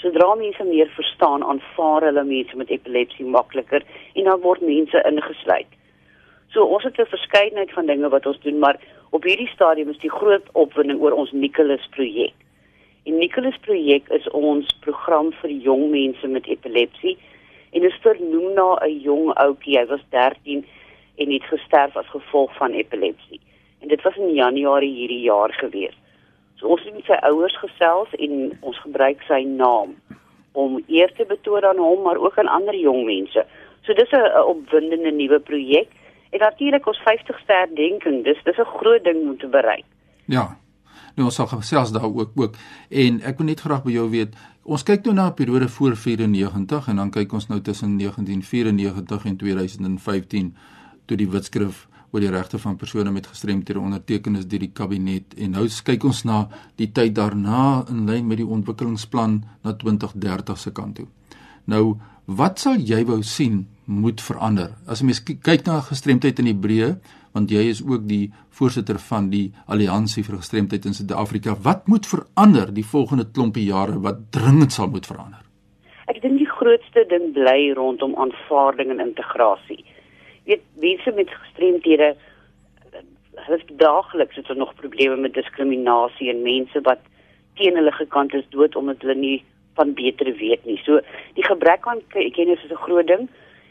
sodra 0.01 0.35
mense 0.35 0.63
meer 0.63 0.89
verstaan, 0.95 1.43
aanvaar 1.43 2.05
hulle 2.09 2.23
mense 2.23 2.57
met 2.57 2.69
epilepsie 2.69 3.25
makliker 3.25 3.83
en 4.15 4.23
dan 4.23 4.41
word 4.41 4.61
mense 4.61 5.03
ingesluit. 5.05 5.69
So 6.53 6.65
ons 6.65 6.83
het 6.83 6.99
'n 6.99 7.05
verskeidenheid 7.05 7.71
van 7.71 7.85
dinge 7.85 8.09
wat 8.09 8.25
ons 8.25 8.39
doen, 8.41 8.59
maar 8.59 8.77
Op 9.11 9.25
hierdie 9.27 9.49
stadium 9.51 9.89
is 9.91 9.97
die 9.99 10.11
groot 10.11 10.45
opwinding 10.55 11.01
oor 11.03 11.11
ons 11.19 11.33
Nicholas 11.35 11.83
projek. 11.91 12.31
Die 13.03 13.11
Nicholas 13.11 13.57
projek 13.65 14.05
is 14.15 14.27
ons 14.37 14.69
program 14.85 15.33
vir 15.41 15.51
jong 15.65 15.89
mense 15.91 16.27
met 16.31 16.47
epilepsie 16.47 17.17
en 17.75 17.83
is 17.83 17.97
vernoem 18.05 18.53
na 18.55 18.69
'n 18.85 19.01
jong 19.03 19.33
ouetjie. 19.35 19.77
Hy 19.79 19.85
was 19.91 20.05
13 20.15 20.63
en 21.17 21.31
het 21.31 21.43
gesterf 21.43 21.97
as 21.97 22.07
gevolg 22.15 22.55
van 22.55 22.71
epilepsie. 22.71 23.41
En 23.81 23.87
dit 23.87 24.01
was 24.01 24.15
in 24.15 24.33
Januarie 24.33 24.93
hierdie 24.93 25.23
jaar 25.25 25.53
gewees. 25.53 25.97
So 26.61 26.67
ons 26.67 26.83
het 26.85 26.93
met 26.93 27.07
sy 27.09 27.17
ouers 27.25 27.57
gesels 27.57 28.13
en 28.21 28.51
ons 28.61 28.81
gebruik 28.85 29.23
sy 29.25 29.41
naam 29.47 29.95
om 30.51 30.81
eer 30.87 31.09
te 31.17 31.25
betoon 31.25 31.65
aan 31.65 31.79
hom 31.81 32.03
maar 32.05 32.19
ook 32.21 32.37
aan 32.37 32.51
ander 32.51 32.77
jong 32.77 33.05
mense. 33.05 33.45
So 33.81 33.93
dis 33.93 34.11
'n 34.11 34.43
opwindende 34.45 35.11
nuwe 35.11 35.39
projek 35.39 35.89
en 36.29 36.39
natuurlik 36.39 36.87
ons 36.87 37.01
50ste 37.01 37.53
herdenking. 37.53 38.23
Dis 38.23 38.43
dis 38.43 38.57
'n 38.57 38.77
groot 38.77 39.03
ding 39.03 39.29
om 39.29 39.37
te 39.37 39.47
bereik. 39.47 39.85
Ja. 40.25 40.57
Nou 41.15 41.25
ons 41.27 41.35
sal 41.35 41.47
gesels 41.47 41.91
daar 41.91 42.05
ook 42.05 42.31
ook 42.35 42.55
en 42.89 43.21
ek 43.21 43.37
wil 43.37 43.45
net 43.45 43.59
graag 43.59 43.83
by 43.83 43.91
jou 43.91 44.09
weet 44.09 44.35
ons 44.63 44.83
kyk 44.83 45.03
nou 45.05 45.13
na 45.13 45.27
'n 45.27 45.33
periode 45.33 45.67
voor 45.67 45.95
94 45.95 46.87
en 46.87 46.95
dan 46.95 47.11
kyk 47.11 47.33
ons 47.33 47.47
nou 47.47 47.61
tussen 47.61 47.97
1994 47.97 49.25
en 49.25 49.37
2015 49.37 50.55
toe 51.05 51.17
die 51.17 51.29
wetskrif 51.29 51.87
oor 52.11 52.23
die 52.23 52.31
regte 52.31 52.59
van 52.59 52.75
persone 52.75 53.11
met 53.11 53.27
gestremthede 53.31 53.79
onderteken 53.79 54.35
is 54.35 54.47
deur 54.47 54.59
die 54.65 54.73
kabinet 54.75 55.35
en 55.39 55.55
nou 55.55 55.65
kyk 55.87 56.03
ons 56.03 56.23
na 56.27 56.43
die 56.79 56.89
tyd 56.91 57.15
daarna 57.15 57.85
in 57.89 58.05
lyn 58.09 58.27
met 58.27 58.41
die 58.41 58.47
ontwikkelingsplan 58.47 59.41
na 59.63 59.73
2030 59.73 60.59
se 60.59 60.73
kant 60.75 60.99
toe. 60.99 61.07
Nou, 61.71 61.97
wat 62.25 62.59
sal 62.59 62.79
jy 62.79 63.03
wou 63.07 63.21
sien 63.23 63.65
moet 63.85 64.21
verander? 64.21 64.75
As 64.87 65.01
'n 65.01 65.05
mens 65.05 65.23
kyk 65.23 65.65
na 65.65 65.81
gestremdheid 65.81 66.39
in 66.39 66.47
Hebreë, 66.47 66.99
want 67.33 67.51
jy 67.51 67.63
is 67.69 67.81
ook 67.83 68.07
die 68.07 68.31
voorsitter 68.49 68.99
van 68.99 69.29
die 69.29 69.51
Alliansie 69.67 70.23
vir 70.23 70.37
Gestremdheid 70.37 70.85
in 70.85 70.93
Suid-Afrika, 70.93 71.55
wat 71.63 71.87
moet 71.87 72.05
verander 72.05 72.73
die 72.73 72.85
volgende 72.85 73.25
klompie 73.25 73.65
jare 73.65 73.99
wat 73.99 74.31
dringend 74.31 74.71
sal 74.71 74.87
moet 74.87 75.05
verander? 75.05 75.39
Ek 76.07 76.21
dink 76.21 76.37
die 76.37 76.49
grootste 76.49 77.05
ding 77.07 77.33
bly 77.33 77.71
rondom 77.73 78.15
aanvaarding 78.15 78.91
en 78.91 78.99
integrasie 78.99 79.85
weet 80.43 80.61
mense 80.73 81.11
met 81.11 81.29
gestremdhede 81.29 82.15
hulle 83.35 83.59
daagliks 83.77 84.35
het 84.35 84.57
nog 84.57 84.75
probleme 84.75 85.15
met 85.15 85.33
diskriminasie 85.33 86.29
en 86.29 86.41
mense 86.41 86.81
wat 86.81 86.99
teen 87.55 87.75
hulle 87.75 87.91
gekant 87.91 88.33
is 88.33 88.47
dood 88.49 88.75
omdat 88.75 89.01
hulle 89.01 89.15
nie 89.15 89.43
van 89.79 89.93
beter 89.93 90.33
weet 90.35 90.65
nie. 90.65 90.77
So 90.85 90.99
die 91.33 91.45
gebrek 91.45 91.87
aan 91.87 92.01
kennis 92.09 92.63
is 92.63 92.71
'n 92.71 92.85
groot 92.85 93.07
ding 93.07 93.29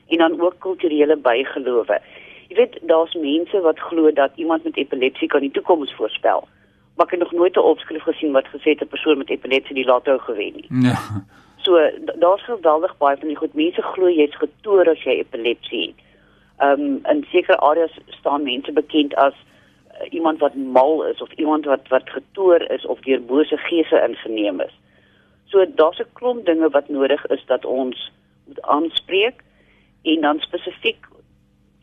en 0.08 0.18
dan 0.18 0.40
ook 0.40 0.58
kulturele 0.58 1.16
bygelowe. 1.16 2.00
Jy 2.48 2.56
weet 2.56 2.78
daar's 2.82 3.14
mense 3.14 3.60
wat 3.60 3.78
glo 3.78 4.12
dat 4.12 4.32
iemand 4.34 4.64
met 4.64 4.76
epilepsie 4.76 5.28
kan 5.28 5.40
die 5.40 5.50
toekoms 5.50 5.94
voorspel. 5.94 6.48
Maar 6.96 7.06
ek 7.06 7.10
het 7.10 7.20
nog 7.20 7.32
nooit 7.32 7.56
'n 7.56 7.70
opskrif 7.72 8.02
gesien 8.02 8.32
wat 8.32 8.46
gesê 8.46 8.68
het 8.74 8.82
'n 8.82 8.88
persoon 8.94 9.18
met 9.18 9.30
epilepsie 9.30 9.74
die 9.74 9.84
lotto 9.84 10.18
gewen 10.18 10.52
nie. 10.54 10.66
Ja. 10.68 10.98
So 11.56 11.90
daar's 12.18 12.44
geweldig 12.44 12.96
baie 12.96 13.16
van 13.16 13.28
die 13.28 13.36
goed 13.36 13.54
mense 13.54 13.82
glo 13.82 14.08
jy's 14.08 14.36
getoer 14.36 14.88
as 14.88 15.02
jy 15.02 15.10
epilepsie 15.10 15.86
het 15.86 16.09
ehm 16.60 16.80
um, 16.80 17.00
in 17.12 17.24
sekere 17.30 17.58
areas 17.58 17.98
staan 18.06 18.42
mense 18.42 18.72
bekend 18.72 19.14
as 19.14 19.34
uh, 19.34 20.12
iemand 20.12 20.38
wat 20.38 20.54
mal 20.54 21.04
is 21.06 21.20
of 21.20 21.32
iemand 21.32 21.64
wat 21.64 21.88
wat 21.88 22.10
getoer 22.10 22.70
is 22.70 22.86
of 22.86 23.00
deur 23.00 23.22
bose 23.22 23.56
geese 23.56 24.02
ingeneem 24.08 24.60
is. 24.60 24.74
So 25.46 25.64
daar's 25.74 25.98
'n 25.98 26.12
klomp 26.12 26.46
dinge 26.46 26.68
wat 26.70 26.88
nodig 26.88 27.26
is 27.26 27.44
dat 27.46 27.64
ons 27.64 28.12
moet 28.46 28.62
aanspreek 28.62 29.42
en 30.02 30.20
dan 30.20 30.38
spesifiek 30.38 31.06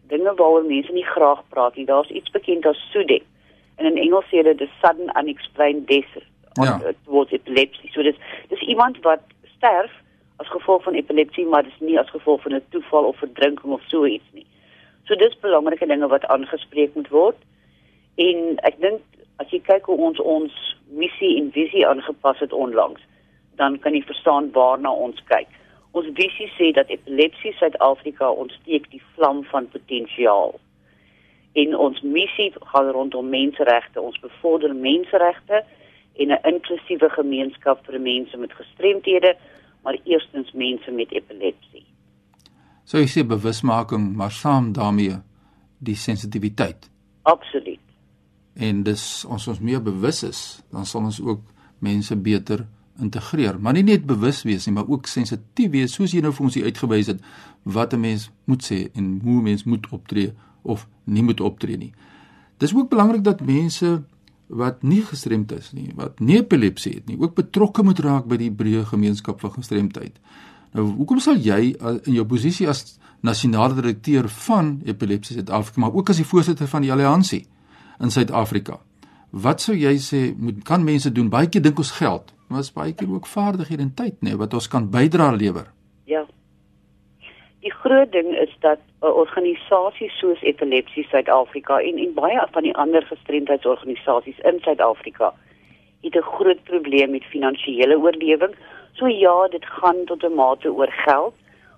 dinge 0.08 0.34
waaroor 0.36 0.66
mense 0.66 0.92
nie 0.92 1.06
graag 1.06 1.42
praat 1.50 1.76
nie. 1.76 1.86
Daar's 1.86 2.10
iets 2.10 2.32
bekend 2.32 2.66
as 2.66 2.90
SUDEP. 2.92 3.24
En 3.76 3.86
in 3.86 3.98
Engels 3.98 4.26
sê 4.26 4.44
dit 4.44 4.58
the 4.58 4.70
sudden 4.82 5.10
unexplained 5.20 5.88
death 5.88 6.14
ja. 6.54 6.82
towards 7.06 7.32
epilepsy. 7.32 7.90
So 7.92 8.02
dis 8.02 8.16
dis 8.48 8.60
iemand 8.60 9.02
wat 9.02 9.22
sterf 9.56 9.92
as 10.38 10.48
gevolg 10.48 10.84
van 10.84 10.94
epilepsie, 10.94 11.46
maar 11.46 11.64
dis 11.64 11.80
nie 11.80 12.00
as 12.00 12.10
gevolg 12.10 12.42
van 12.42 12.54
'n 12.54 12.66
toeval 12.70 13.04
of 13.04 13.18
verdrinking 13.18 13.74
of 13.74 13.82
so 13.88 14.06
iets 14.06 14.30
nie. 14.32 14.46
So 15.08 15.16
dis 15.16 15.40
belangrike 15.40 15.88
dinge 15.88 16.08
wat 16.08 16.26
aangespreek 16.26 16.96
moet 16.96 17.08
word. 17.10 17.38
En 18.20 18.58
ek 18.68 18.80
dink 18.84 19.24
as 19.40 19.48
jy 19.54 19.62
kyk 19.64 19.88
hoe 19.88 19.96
ons 20.10 20.20
ons 20.20 20.58
missie 21.00 21.38
en 21.40 21.48
visie 21.56 21.86
aangepas 21.88 22.42
het 22.44 22.54
onlangs, 22.54 23.00
dan 23.62 23.78
kan 23.80 23.96
jy 23.96 24.02
verstaan 24.10 24.50
waarna 24.58 24.92
ons 24.92 25.22
kyk. 25.32 25.48
Ons 25.96 26.12
visie 26.20 26.50
sê 26.58 26.74
dat 26.76 26.92
epilepsie 26.92 27.54
Suid-Afrika 27.56 28.30
ontsteek 28.44 28.90
die 28.92 29.02
vlam 29.16 29.44
van 29.54 29.70
potensiaal. 29.72 30.58
En 31.58 31.76
ons 31.88 32.04
missie 32.04 32.52
gaan 32.74 32.92
rondom 32.94 33.30
menseregte. 33.32 34.02
Ons 34.02 34.20
bevorder 34.22 34.76
menseregte 34.76 35.64
en 36.20 36.32
'n 36.36 36.44
inklusiewe 36.52 37.10
gemeenskap 37.10 37.86
vir 37.86 38.00
mense 38.00 38.38
met 38.38 38.60
gestremthede, 38.60 39.36
maar 39.84 39.98
eerstens 40.04 40.52
mense 40.52 40.92
met 40.92 41.12
epilepsie 41.12 41.86
sou 42.88 43.02
jy 43.02 43.10
sê 43.12 43.26
bewusmaking, 43.28 44.14
maar 44.16 44.32
saam 44.32 44.72
daarmee 44.76 45.20
die 45.84 45.96
sensitiwiteit. 46.00 46.88
Absoluut. 47.28 47.84
En 48.56 48.82
dis 48.88 49.04
ons 49.28 49.48
ons 49.52 49.60
meer 49.60 49.84
bewus 49.84 50.24
is, 50.24 50.42
dan 50.72 50.88
sal 50.88 51.06
ons 51.10 51.20
ook 51.22 51.44
mense 51.84 52.16
beter 52.16 52.66
integreer, 53.02 53.60
maar 53.62 53.76
nie 53.78 53.86
net 53.86 54.08
bewus 54.10 54.42
wees 54.48 54.66
nie, 54.66 54.74
maar 54.74 54.88
ook 54.90 55.06
sensitief 55.08 55.70
wees 55.76 55.94
soos 55.94 56.16
jy 56.16 56.24
nou 56.26 56.32
vir 56.34 56.48
ons 56.48 56.58
hier 56.58 56.66
uitgewys 56.66 57.12
het 57.12 57.20
wat 57.64 57.94
'n 57.94 58.02
mens 58.02 58.30
moet 58.46 58.64
sê 58.64 58.90
en 58.96 59.20
hoe 59.24 59.42
mens 59.42 59.64
moet 59.64 59.86
optree 59.92 60.34
of 60.64 60.88
nie 61.04 61.24
moet 61.24 61.42
optree 61.42 61.78
nie. 61.78 61.94
Dis 62.58 62.74
ook 62.74 62.90
belangrik 62.90 63.24
dat 63.24 63.42
mense 63.42 64.04
wat 64.48 64.84
nie 64.84 65.02
gestremd 65.02 65.52
is 65.52 65.72
nie, 65.74 65.92
wat 65.96 66.20
nie 66.20 66.38
epilepsie 66.38 66.94
het 66.94 67.06
nie, 67.06 67.20
ook 67.20 67.36
betrokke 67.36 67.84
moet 67.84 68.00
raak 68.00 68.26
by 68.26 68.38
die 68.38 68.52
breë 68.52 68.86
gemeenskap 68.86 69.40
van 69.40 69.52
gestremdheid. 69.52 70.20
Nou, 70.74 70.86
hoekom 70.98 71.20
sal 71.20 71.40
jy 71.42 71.76
uh, 71.76 71.98
in 72.06 72.18
jou 72.18 72.26
posisie 72.26 72.68
as 72.68 73.00
nasionale 73.26 73.76
direkteur 73.78 74.28
van 74.48 74.78
Epilepsie 74.86 75.38
Suid-Afrika, 75.38 75.82
maar 75.82 75.96
ook 75.96 76.10
as 76.10 76.20
die 76.22 76.28
voorsitter 76.28 76.68
van 76.68 76.86
die 76.86 76.92
alliansie 76.92 77.46
in 78.04 78.12
Suid-Afrika, 78.14 78.78
wat 79.32 79.62
sou 79.62 79.76
jy 79.76 79.96
sê 80.02 80.22
moet 80.38 80.64
kan 80.68 80.84
mense 80.84 81.12
doen? 81.12 81.32
Baie 81.34 81.50
keer 81.50 81.64
dink 81.66 81.80
ons 81.82 81.96
geld, 81.98 82.34
maar 82.48 82.64
is 82.64 82.74
baie 82.74 82.94
keer 82.96 83.10
ook 83.12 83.28
vaardighede 83.28 83.88
en 83.88 83.94
tyd, 83.94 84.20
nê, 84.22 84.32
nee, 84.32 84.40
wat 84.40 84.54
ons 84.54 84.70
kan 84.72 84.90
bydra 84.92 85.32
lewer. 85.36 85.72
Ja. 86.06 86.24
Die 87.66 87.74
groot 87.74 88.12
ding 88.12 88.30
is 88.38 88.54
dat 88.62 88.80
'n 89.02 89.12
organisasie 89.24 90.10
soos 90.20 90.42
Epilepsie 90.42 91.08
Suid-Afrika 91.10 91.80
en 91.80 91.98
en 91.98 92.14
baie 92.14 92.48
van 92.52 92.64
die 92.64 92.76
ander 92.76 93.04
gestremdheidsorganisasies 93.04 94.40
in 94.40 94.60
Suid-Afrika 94.62 95.34
het 96.02 96.16
'n 96.16 96.30
groot 96.38 96.64
probleem 96.64 97.12
met 97.12 97.24
finansiële 97.24 97.98
oorlewing 97.98 98.56
So 98.98 99.08
ja, 99.08 99.48
dit 99.48 99.66
gaan 99.66 100.06
tot 100.06 100.24
'n 100.24 100.34
mate 100.34 100.74
oor 100.74 100.92
geld, 100.92 101.34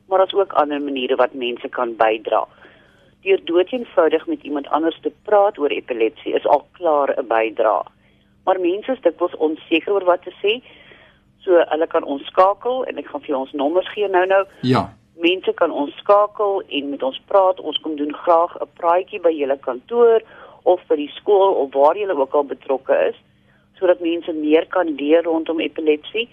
maar 0.08 0.18
daar's 0.18 0.34
ook 0.34 0.54
ander 0.54 0.82
maniere 0.82 1.16
wat 1.16 1.34
mense 1.34 1.70
kan 1.70 1.96
bydra. 1.96 2.48
Deur 3.22 3.40
doeteenvoudig 3.44 4.28
met 4.28 4.44
iemand 4.44 4.68
anders 4.68 5.00
te 5.02 5.12
praat 5.24 5.58
oor 5.58 5.70
epilepsie 5.70 6.34
is 6.34 6.46
al 6.46 6.68
klaar 6.72 7.10
'n 7.18 7.28
bydra. 7.28 7.84
Maar 8.46 8.60
mense 8.60 8.92
is 8.92 9.02
dikwels 9.02 9.36
onseker 9.36 9.94
oor 9.94 10.04
wat 10.04 10.22
te 10.24 10.34
sê. 10.42 10.64
So 11.40 11.64
hulle 11.68 11.88
kan 11.88 12.04
ons 12.04 12.26
skakel 12.26 12.86
en 12.86 12.98
ek 12.98 13.08
gaan 13.08 13.22
vir 13.22 13.36
ons 13.38 13.52
nommers 13.52 13.90
gee 13.94 14.08
nou-nou. 14.08 14.46
Ja. 14.62 14.94
Mense 15.16 15.54
kan 15.54 15.72
ons 15.72 15.96
skakel 15.98 16.64
en 16.68 16.90
met 16.90 17.04
ons 17.04 17.22
praat. 17.26 17.60
Ons 17.60 17.80
kom 17.80 17.96
doen 17.96 18.14
graag 18.14 18.56
'n 18.62 18.68
praatjie 18.74 19.22
by 19.22 19.32
julle 19.32 19.58
kantoor 19.58 20.22
of 20.64 20.82
by 20.88 20.96
die 20.96 21.12
skool 21.16 21.54
of 21.54 21.74
waar 21.74 21.98
julle 21.98 22.18
ook 22.18 22.34
al 22.34 22.44
betrokke 22.44 23.08
is 23.10 23.16
sodat 23.80 24.00
mense 24.00 24.34
meer 24.34 24.66
kan 24.68 24.96
leer 24.96 25.24
rondom 25.24 25.60
epilepsie. 25.60 26.30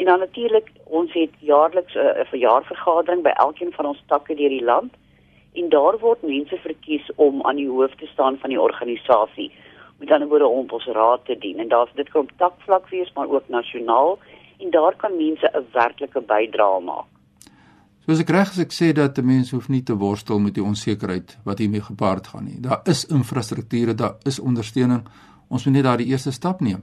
En 0.00 0.06
dan 0.06 0.18
natuurlik, 0.18 0.70
ons 0.84 1.12
het 1.12 1.30
jaarliks 1.38 1.94
'n 1.94 1.98
uh, 1.98 2.24
verjaarvergadering 2.32 3.22
by 3.22 3.28
elkeen 3.28 3.72
van 3.72 3.86
ons 3.86 4.02
takke 4.06 4.34
deur 4.34 4.48
die 4.48 4.64
land 4.64 4.92
en 5.52 5.68
daar 5.68 5.98
word 5.98 6.22
mense 6.22 6.56
verkies 6.56 7.10
om 7.16 7.42
aan 7.42 7.56
die 7.56 7.68
hoof 7.68 7.94
te 7.94 8.06
staan 8.06 8.38
van 8.38 8.50
die 8.50 8.60
organisasie. 8.60 9.52
Met 9.98 10.10
ander 10.10 10.28
woorde 10.28 10.46
om 10.46 10.70
ons 10.70 10.86
raad 10.86 11.24
te 11.24 11.36
dien 11.38 11.58
en 11.58 11.68
daar's 11.68 11.92
dit 11.94 12.10
kom 12.10 12.28
takvlak 12.36 12.88
wees 12.88 13.12
maar 13.14 13.28
ook 13.28 13.48
nasionaal 13.48 14.18
en 14.58 14.70
daar 14.70 14.96
kan 14.96 15.16
mense 15.16 15.50
'n 15.54 15.66
werklike 15.72 16.20
bydrae 16.20 16.80
maak. 16.80 17.08
Soos 18.06 18.20
ek 18.20 18.30
reg 18.30 18.48
as 18.48 18.58
ek 18.58 18.72
sê 18.72 18.92
dat 18.92 19.18
'n 19.18 19.26
mens 19.26 19.50
hoef 19.50 19.68
nie 19.68 19.82
te 19.82 19.96
worstel 19.96 20.38
met 20.38 20.54
die 20.54 20.64
onsekerheid 20.64 21.38
wat 21.44 21.58
hiermee 21.58 21.82
gepaard 21.82 22.26
gaan 22.26 22.44
nie. 22.44 22.60
Daar 22.60 22.80
is 22.84 23.04
infrastrukture, 23.04 23.94
daar 23.94 24.14
is 24.22 24.40
ondersteuning. 24.40 25.02
Ons 25.48 25.64
moet 25.64 25.74
net 25.74 25.84
daai 25.84 26.04
eerste 26.04 26.32
stap 26.32 26.60
neem. 26.60 26.82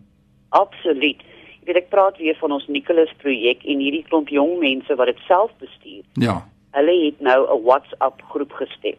Absoluut 0.49 1.27
weet 1.67 1.81
ek 1.81 1.89
praat 1.89 2.17
weer 2.17 2.35
van 2.39 2.51
ons 2.55 2.67
Nicholas 2.67 3.11
projek 3.21 3.63
en 3.67 3.81
hierdie 3.83 4.05
klomp 4.07 4.29
jong 4.31 4.59
mense 4.61 4.95
wat 4.95 5.11
dit 5.11 5.19
self 5.27 5.51
bestuur. 5.59 6.03
Ja. 6.13 6.39
Hulle 6.77 6.95
het 7.05 7.19
nou 7.19 7.39
'n 7.43 7.63
WhatsApp 7.63 8.21
groep 8.31 8.51
gestig 8.51 8.95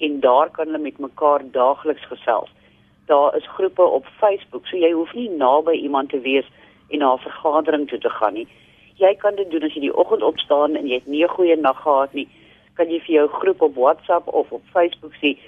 en 0.00 0.20
daar 0.20 0.50
kan 0.50 0.66
hulle 0.66 0.78
met 0.78 0.98
mekaar 0.98 1.40
daagliks 1.50 2.06
gesels. 2.06 2.50
Daar 3.06 3.36
is 3.36 3.48
groepe 3.48 3.82
op 3.82 4.06
Facebook, 4.20 4.66
so 4.66 4.76
jy 4.76 4.92
hoef 4.92 5.14
nie 5.14 5.30
naby 5.30 5.72
iemand 5.72 6.10
te 6.10 6.20
wees 6.20 6.46
en 6.90 6.98
na 6.98 7.14
'n 7.14 7.18
vergadering 7.18 7.88
toe 7.88 7.98
te 7.98 8.10
gaan 8.10 8.34
nie. 8.34 8.48
Jy 8.94 9.14
kan 9.14 9.34
dit 9.34 9.50
doen 9.50 9.62
as 9.62 9.74
jy 9.74 9.80
die 9.80 9.96
oggend 9.96 10.22
opstaan 10.22 10.76
en 10.76 10.86
jy 10.86 10.94
het 10.94 11.06
nie 11.06 11.24
'n 11.24 11.28
goeie 11.28 11.56
nag 11.56 11.82
gehad 11.82 12.12
nie, 12.12 12.28
kan 12.74 12.90
jy 12.90 13.00
vir 13.00 13.14
jou 13.14 13.28
groep 13.28 13.62
op 13.62 13.74
WhatsApp 13.74 14.28
of 14.28 14.52
op 14.52 14.62
Facebook 14.72 15.12
sê, 15.22 15.38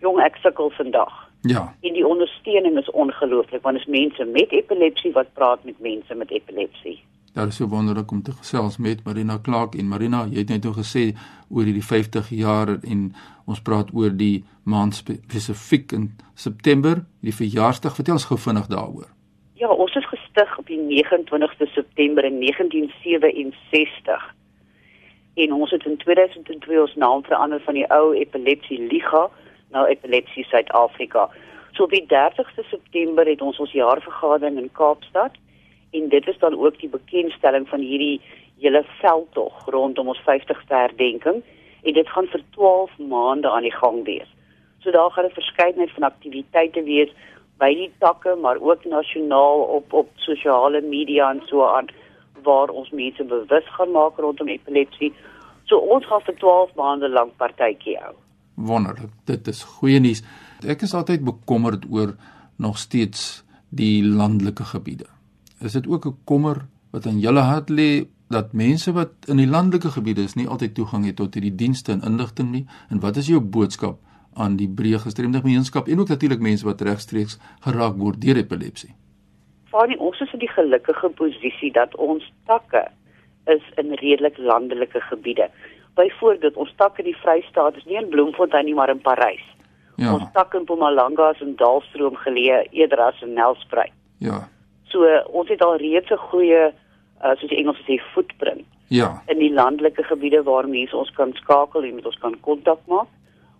"Jong, 0.00 0.20
ek 0.20 0.36
sukkel 0.36 0.70
vandag." 0.70 1.27
Ja. 1.42 1.74
En 1.80 1.92
die 1.92 2.06
ondersteuning 2.06 2.78
is 2.78 2.90
ongelooflik 2.90 3.62
want 3.62 3.78
dit 3.78 3.86
is 3.86 4.00
mense 4.00 4.24
met 4.24 4.50
epilepsie 4.50 5.12
wat 5.12 5.32
praat 5.32 5.64
met 5.64 5.80
mense 5.80 6.14
met 6.14 6.30
epilepsie. 6.30 7.02
Daar 7.32 7.46
is 7.46 7.56
so 7.56 7.68
wonderlik 7.68 8.10
om 8.10 8.22
te 8.22 8.32
gesels 8.32 8.76
met 8.76 9.04
Marina 9.04 9.38
Clark 9.42 9.74
en 9.74 9.88
Marina, 9.88 10.24
jy 10.30 10.38
het 10.38 10.48
net 10.48 10.64
nou 10.64 10.74
gesê 10.74 11.12
oor 11.48 11.68
hierdie 11.68 11.84
50 11.84 12.30
jaar 12.34 12.72
en 12.82 13.12
ons 13.46 13.60
praat 13.62 13.92
oor 13.94 14.10
die 14.10 14.44
maand 14.64 14.94
spesifiek 14.94 15.92
in 15.92 16.10
September, 16.34 17.04
die 17.20 17.34
verjaarsdag. 17.34 17.94
Vertel 17.94 18.18
ons 18.18 18.26
gou 18.30 18.38
vinnig 18.38 18.66
daaroor. 18.66 19.06
Ja, 19.54 19.68
ons 19.68 19.94
is 19.94 20.08
gestig 20.08 20.58
op 20.58 20.66
die 20.66 20.80
29ste 20.80 21.70
September 21.74 22.24
in 22.24 22.40
1967. 22.40 24.34
En 25.34 25.52
ons 25.52 25.70
het 25.70 25.84
in 25.86 25.96
2002 25.96 26.80
ons 26.80 26.94
naam 26.94 27.22
verander 27.24 27.60
van 27.60 27.74
die 27.74 27.86
ou 27.94 28.14
Epilepsie 28.14 28.80
Liga 28.90 29.28
na 29.70 29.86
Epilepsie 29.86 30.44
Suid-Afrika. 30.44 31.28
So 31.72 31.84
op 31.84 31.90
die 31.90 32.06
30ste 32.10 32.64
September 32.68 33.26
het 33.26 33.42
ons 33.42 33.58
ons 33.58 33.72
jaarvergadering 33.72 34.58
in 34.58 34.72
Kaapstad 34.72 35.36
en 35.90 36.08
dit 36.08 36.28
is 36.28 36.38
dan 36.38 36.56
ook 36.58 36.78
die 36.80 36.88
bekendstelling 36.88 37.68
van 37.68 37.80
hierdie 37.80 38.20
hele 38.58 38.84
veldtog 39.00 39.64
rondom 39.66 40.08
ons 40.08 40.24
50ste 40.26 40.74
herdenking 40.74 41.42
en 41.82 41.94
dit 41.94 42.08
gaan 42.08 42.26
vir 42.32 42.42
12 42.56 42.98
maande 42.98 43.50
aan 43.50 43.66
die 43.68 43.74
gang 43.74 44.04
wees. 44.04 44.28
So 44.82 44.90
daar 44.90 45.10
gaan 45.10 45.24
'n 45.24 45.38
verskeidenheid 45.40 45.90
van 45.90 46.10
aktiwiteite 46.10 46.82
wees 46.82 47.10
by 47.58 47.74
die 47.74 47.90
takke 47.98 48.34
maar 48.34 48.58
ook 48.60 48.84
nasionaal 48.84 49.60
op 49.60 49.92
op 49.92 50.08
sosiale 50.14 50.80
media 50.80 51.30
en 51.30 51.42
so 51.46 51.64
aan 51.66 51.88
waar 52.42 52.68
ons 52.68 52.90
mense 52.90 53.24
bewus 53.24 53.66
gaan 53.76 53.90
maak 53.90 54.16
rondom 54.16 54.48
epilepsie. 54.48 55.12
So 55.64 55.76
ons 55.78 56.06
gaan 56.06 56.20
vir 56.20 56.34
12 56.34 56.74
maande 56.74 57.08
lank 57.08 57.36
partytjie 57.36 57.98
hou. 57.98 58.14
Wonderlik. 58.58 59.12
Dit 59.24 59.46
is 59.48 59.62
goeie 59.78 60.00
nuus. 60.02 60.24
Ek 60.66 60.82
is 60.82 60.94
altyd 60.94 61.22
bekommerd 61.24 61.86
oor 61.90 62.16
nog 62.58 62.78
steeds 62.78 63.44
die 63.70 64.02
landelike 64.02 64.64
gebiede. 64.72 65.06
Is 65.62 65.72
dit 65.72 65.86
ook 65.86 66.06
'n 66.06 66.16
kommer 66.24 66.66
wat 66.90 67.06
aan 67.06 67.20
julle 67.20 67.40
hart 67.40 67.70
lê 67.70 68.06
dat 68.28 68.52
mense 68.52 68.92
wat 68.92 69.10
in 69.26 69.36
die 69.36 69.46
landelike 69.46 69.90
gebiede 69.90 70.22
is 70.22 70.34
nie 70.34 70.48
altyd 70.48 70.74
toegang 70.74 71.04
het 71.04 71.16
tot 71.16 71.34
hierdie 71.34 71.54
dienste 71.54 71.92
en 71.92 72.02
inligting 72.02 72.50
nie? 72.50 72.66
En 72.90 73.00
wat 73.00 73.16
is 73.16 73.26
jou 73.26 73.40
boodskap 73.40 73.98
aan 74.34 74.56
die 74.56 74.68
breë 74.68 74.98
gestremde 74.98 75.40
gemeenskap 75.40 75.88
en 75.88 76.00
ook 76.00 76.08
natuurlik 76.08 76.40
mense 76.40 76.64
wat 76.64 76.80
regstreeks 76.80 77.38
geraak 77.60 77.96
word 77.96 78.20
deur 78.20 78.36
epilepsie? 78.36 78.94
Van 79.70 79.98
ons 79.98 80.20
is 80.20 80.32
in 80.32 80.38
die 80.38 80.52
gelukkige 80.52 81.08
posisie 81.08 81.72
dat 81.72 81.96
ons 81.96 82.32
takke 82.46 82.88
is 83.46 83.62
in 83.76 83.92
redelik 83.92 84.38
landelike 84.38 85.00
gebiede. 85.00 85.50
Byvoorbeeld, 85.98 86.56
ons 86.56 86.72
tak 86.76 86.98
in 87.02 87.08
die 87.10 87.16
Vrystaat 87.22 87.76
is 87.76 87.86
nie 87.90 87.98
in 87.98 88.10
Bloemfontein 88.12 88.68
nie, 88.68 88.74
maar 88.74 88.90
in 88.92 89.00
Parys. 89.02 89.44
Ja. 89.98 90.12
Ons 90.14 90.28
tak 90.32 90.54
in 90.54 90.62
Mpumalanga 90.62 91.32
is 91.34 91.40
in 91.42 91.56
Dalstroom 91.58 92.16
geleë 92.22 92.60
eerder 92.70 93.00
as 93.08 93.22
in 93.26 93.34
Nelspruit. 93.34 93.94
Ja. 94.22 94.44
So 94.92 95.02
uh, 95.04 95.24
ons 95.34 95.50
het 95.50 95.62
al 95.62 95.76
reeds 95.82 96.10
'n 96.10 96.22
goeie 96.30 96.70
uh, 96.70 97.34
soos 97.36 97.50
die 97.50 97.58
Engels 97.58 97.80
sê 97.86 97.98
footprint 98.14 98.66
Ja. 98.88 99.22
in 99.26 99.38
die 99.38 99.52
landelike 99.52 100.02
gebiede 100.02 100.42
waar 100.42 100.68
mense 100.68 100.96
ons 100.96 101.10
kan 101.10 101.32
skakel 101.34 101.84
en 101.84 101.94
met 101.94 102.06
ons 102.06 102.18
kan 102.18 102.40
kontak 102.40 102.78
maak. 102.86 103.08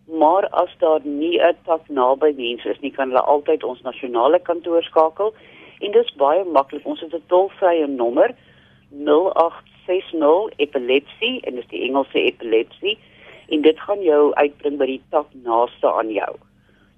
Maar 0.09 0.47
as 0.63 0.71
daar 0.79 1.01
nie 1.05 1.39
'n 1.43 1.57
tak 1.67 1.89
naby 1.89 2.33
mense 2.37 2.69
is 2.71 2.81
nie, 2.81 2.91
kan 2.91 3.09
hulle 3.09 3.21
altyd 3.21 3.65
ons 3.65 3.83
nasionale 3.83 4.39
kantoor 4.39 4.83
skakel 4.83 5.35
en 5.81 5.93
dit 5.93 6.05
is 6.05 6.15
baie 6.17 6.45
maklik. 6.45 6.87
Ons 6.87 7.01
het 7.01 7.15
'n 7.15 7.23
tolvrye 7.27 7.87
nommer 7.87 8.35
0860 8.91 10.53
epilepsie 10.57 11.41
en 11.41 11.55
dis 11.55 11.69
die 11.69 11.83
Engelse 11.89 12.23
epilepsie 12.23 12.99
en 13.49 13.63
dit 13.63 13.81
gaan 13.81 14.03
jou 14.03 14.35
uitbring 14.35 14.79
by 14.79 14.87
die 14.87 15.03
tak 15.11 15.27
naaste 15.45 15.93
aan 15.93 16.11
jou. 16.13 16.37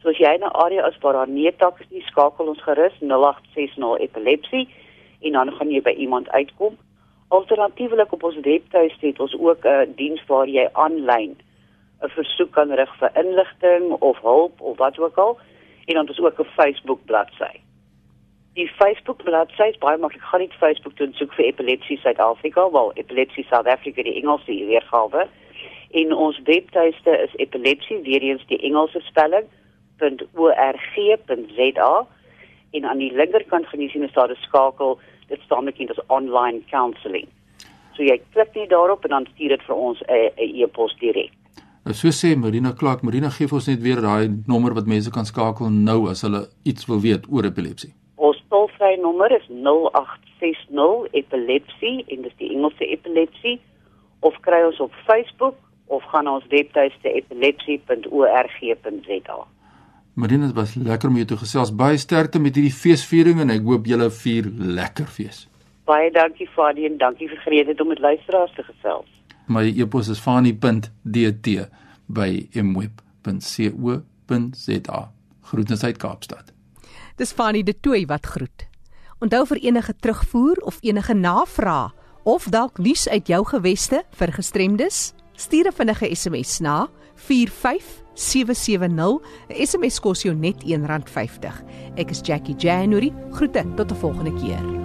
So 0.02 0.08
as 0.08 0.18
jy 0.18 0.36
'n 0.36 0.42
area 0.42 0.86
is 0.88 0.98
waar 1.00 1.12
daar 1.12 1.28
nie 1.28 1.52
tak 1.52 1.80
is 1.80 1.90
nie, 1.90 2.02
skakel 2.02 2.46
ons 2.46 2.62
gerus 2.62 2.96
0860 3.00 3.98
epilepsie 3.98 4.68
en 5.20 5.32
dan 5.32 5.52
gaan 5.52 5.70
jy 5.70 5.82
by 5.82 5.90
iemand 5.90 6.30
uitkom. 6.30 6.76
Alternatiefelik 7.28 8.12
op 8.12 8.22
ons 8.22 8.40
webtuiste 8.40 9.06
het 9.06 9.20
ons 9.20 9.36
ook 9.38 9.64
'n 9.64 9.92
diens 9.96 10.22
waar 10.26 10.48
jy 10.48 10.68
aanlyn 10.72 11.36
'n 12.02 12.08
versoek 12.08 12.50
kan 12.50 12.70
rig 12.70 12.92
vir 12.98 13.10
inligting 13.14 13.92
of 13.92 14.20
hulp 14.20 14.60
of 14.60 14.76
wat 14.78 14.98
ook 14.98 15.18
al 15.18 15.38
en 15.86 15.94
dan 15.94 16.08
ons 16.08 16.20
ook 16.20 16.40
'n 16.40 16.54
Facebook 16.56 17.04
bladsy. 17.04 17.69
Die 18.60 18.68
Facebook 18.68 19.22
bladsy 19.24 19.70
is 19.72 19.78
baie 19.80 19.96
maklik. 19.96 20.20
Gaan 20.28 20.42
net 20.44 20.52
Facebook 20.60 20.92
toe 20.96 21.06
en 21.06 21.14
soek 21.16 21.32
vir 21.32 21.46
Epilepsie 21.48 21.96
Suid-Afrika, 22.02 22.66
wel 22.74 22.90
Epilepsie 23.00 23.46
South 23.48 23.68
Africa 23.72 24.02
die 24.04 24.18
Engelse 24.20 24.52
weergawe. 24.68 25.22
En 26.00 26.12
ons 26.12 26.40
webtuiste 26.44 27.14
is 27.24 27.36
epilepsie 27.40 28.02
weer 28.04 28.26
eens 28.28 28.44
die 28.52 28.58
Engelse 28.68 29.00
spelling 29.06 29.46
.org.za 30.00 31.92
en 32.70 32.84
aan 32.84 33.00
die 33.00 33.08
linkerkant 33.16 33.66
gaan 33.70 33.80
jy 33.80 33.88
sien 33.94 34.04
is 34.04 34.12
daar 34.12 34.28
'n 34.28 34.36
skakel 34.44 34.98
dit 35.28 35.40
staan 35.40 35.64
bekend 35.64 35.90
as 35.90 36.06
online 36.06 36.60
counselling. 36.70 37.28
So 37.96 38.02
jy 38.02 38.20
klik 38.32 38.54
net 38.54 38.68
daarop 38.70 39.04
en 39.04 39.10
dan 39.10 39.26
stuur 39.32 39.48
dit 39.48 39.62
vir 39.62 39.76
ons 39.76 40.02
'n 40.02 40.30
e-pos 40.36 40.96
direk. 40.98 41.32
Nou 41.84 41.94
so 41.94 42.08
sê 42.08 42.36
Marina 42.36 42.72
Clark, 42.72 43.02
Marina 43.02 43.30
gee 43.30 43.46
vir 43.46 43.56
ons 43.56 43.66
net 43.68 43.80
weer 43.80 44.00
daai 44.00 44.28
nommer 44.46 44.74
wat 44.74 44.86
mense 44.86 45.10
kan 45.10 45.24
skakel 45.24 45.70
nou 45.70 46.10
as 46.10 46.22
hulle 46.22 46.48
iets 46.64 46.86
wil 46.86 47.00
weet 47.00 47.24
oor 47.30 47.44
epilepsie. 47.44 47.99
Nommer 49.00 49.32
is 49.32 49.48
0860 49.48 51.08
epilepsie 51.12 52.04
en 52.08 52.22
dis 52.26 52.36
die 52.38 52.50
Engelse 52.54 52.86
epilepsie 52.86 53.60
of 54.20 54.40
kry 54.44 54.62
ons 54.66 54.80
op 54.80 54.92
Facebook 55.06 55.56
of 55.90 56.02
gaan 56.12 56.28
ons 56.30 56.46
webtuiste 56.52 57.08
epilepsie.org.za. 57.20 59.38
Marina, 60.14 60.46
dit 60.46 60.54
was 60.54 60.74
lekker 60.74 61.08
om 61.08 61.16
jou 61.16 61.26
te 61.32 61.36
gesels. 61.40 61.74
Baie 61.74 61.98
sterkte 61.98 62.38
met 62.42 62.54
hierdie 62.58 62.74
feesviering 62.74 63.40
en 63.42 63.50
ek 63.54 63.62
hoop 63.66 63.86
julle 63.88 64.10
vier 64.20 64.44
lekker 64.78 65.08
fees. 65.10 65.38
Baie 65.88 66.10
dankie 66.14 66.48
Fadie 66.54 66.86
en 66.86 66.96
dankie 67.00 67.28
vir 67.30 67.40
geleentheid 67.46 67.80
om 67.82 67.88
met 67.90 68.02
luisteraars 68.04 68.54
te 68.54 68.62
gesels. 68.66 69.10
My 69.50 69.62
e-pos 69.70 70.08
is 70.12 70.20
fani.dt 70.22 71.48
by 72.06 72.30
mweb.co.za. 72.54 73.00
Groetens 75.50 75.84
uit 75.84 75.98
Kaapstad. 75.98 76.46
Dis 77.18 77.32
Fanny 77.34 77.62
de 77.66 77.74
Tooi 77.74 78.06
wat 78.06 78.26
groet. 78.26 78.69
Onthou 79.20 79.42
vir 79.50 79.58
enige 79.68 79.92
terugvoer 80.00 80.56
of 80.64 80.78
enige 80.80 81.14
navrae 81.14 81.90
of 82.24 82.46
dalk 82.48 82.78
nuus 82.80 83.04
uit 83.08 83.28
jou 83.28 83.44
geweste 83.44 84.00
vir 84.16 84.32
gestremdes, 84.32 85.12
stuur 85.36 85.68
'n 85.68 85.72
vinnige 85.72 86.14
SMS 86.14 86.60
na 86.60 86.88
45770. 87.14 89.20
'n 89.48 89.66
SMS 89.66 90.00
kos 90.00 90.22
jou 90.22 90.34
net 90.34 90.64
R1.50. 90.64 91.62
Ek 91.96 92.10
is 92.10 92.20
Jackie 92.22 92.56
January. 92.56 93.12
Groete 93.30 93.64
tot 93.76 93.90
'n 93.90 93.96
volgende 93.96 94.32
keer. 94.40 94.79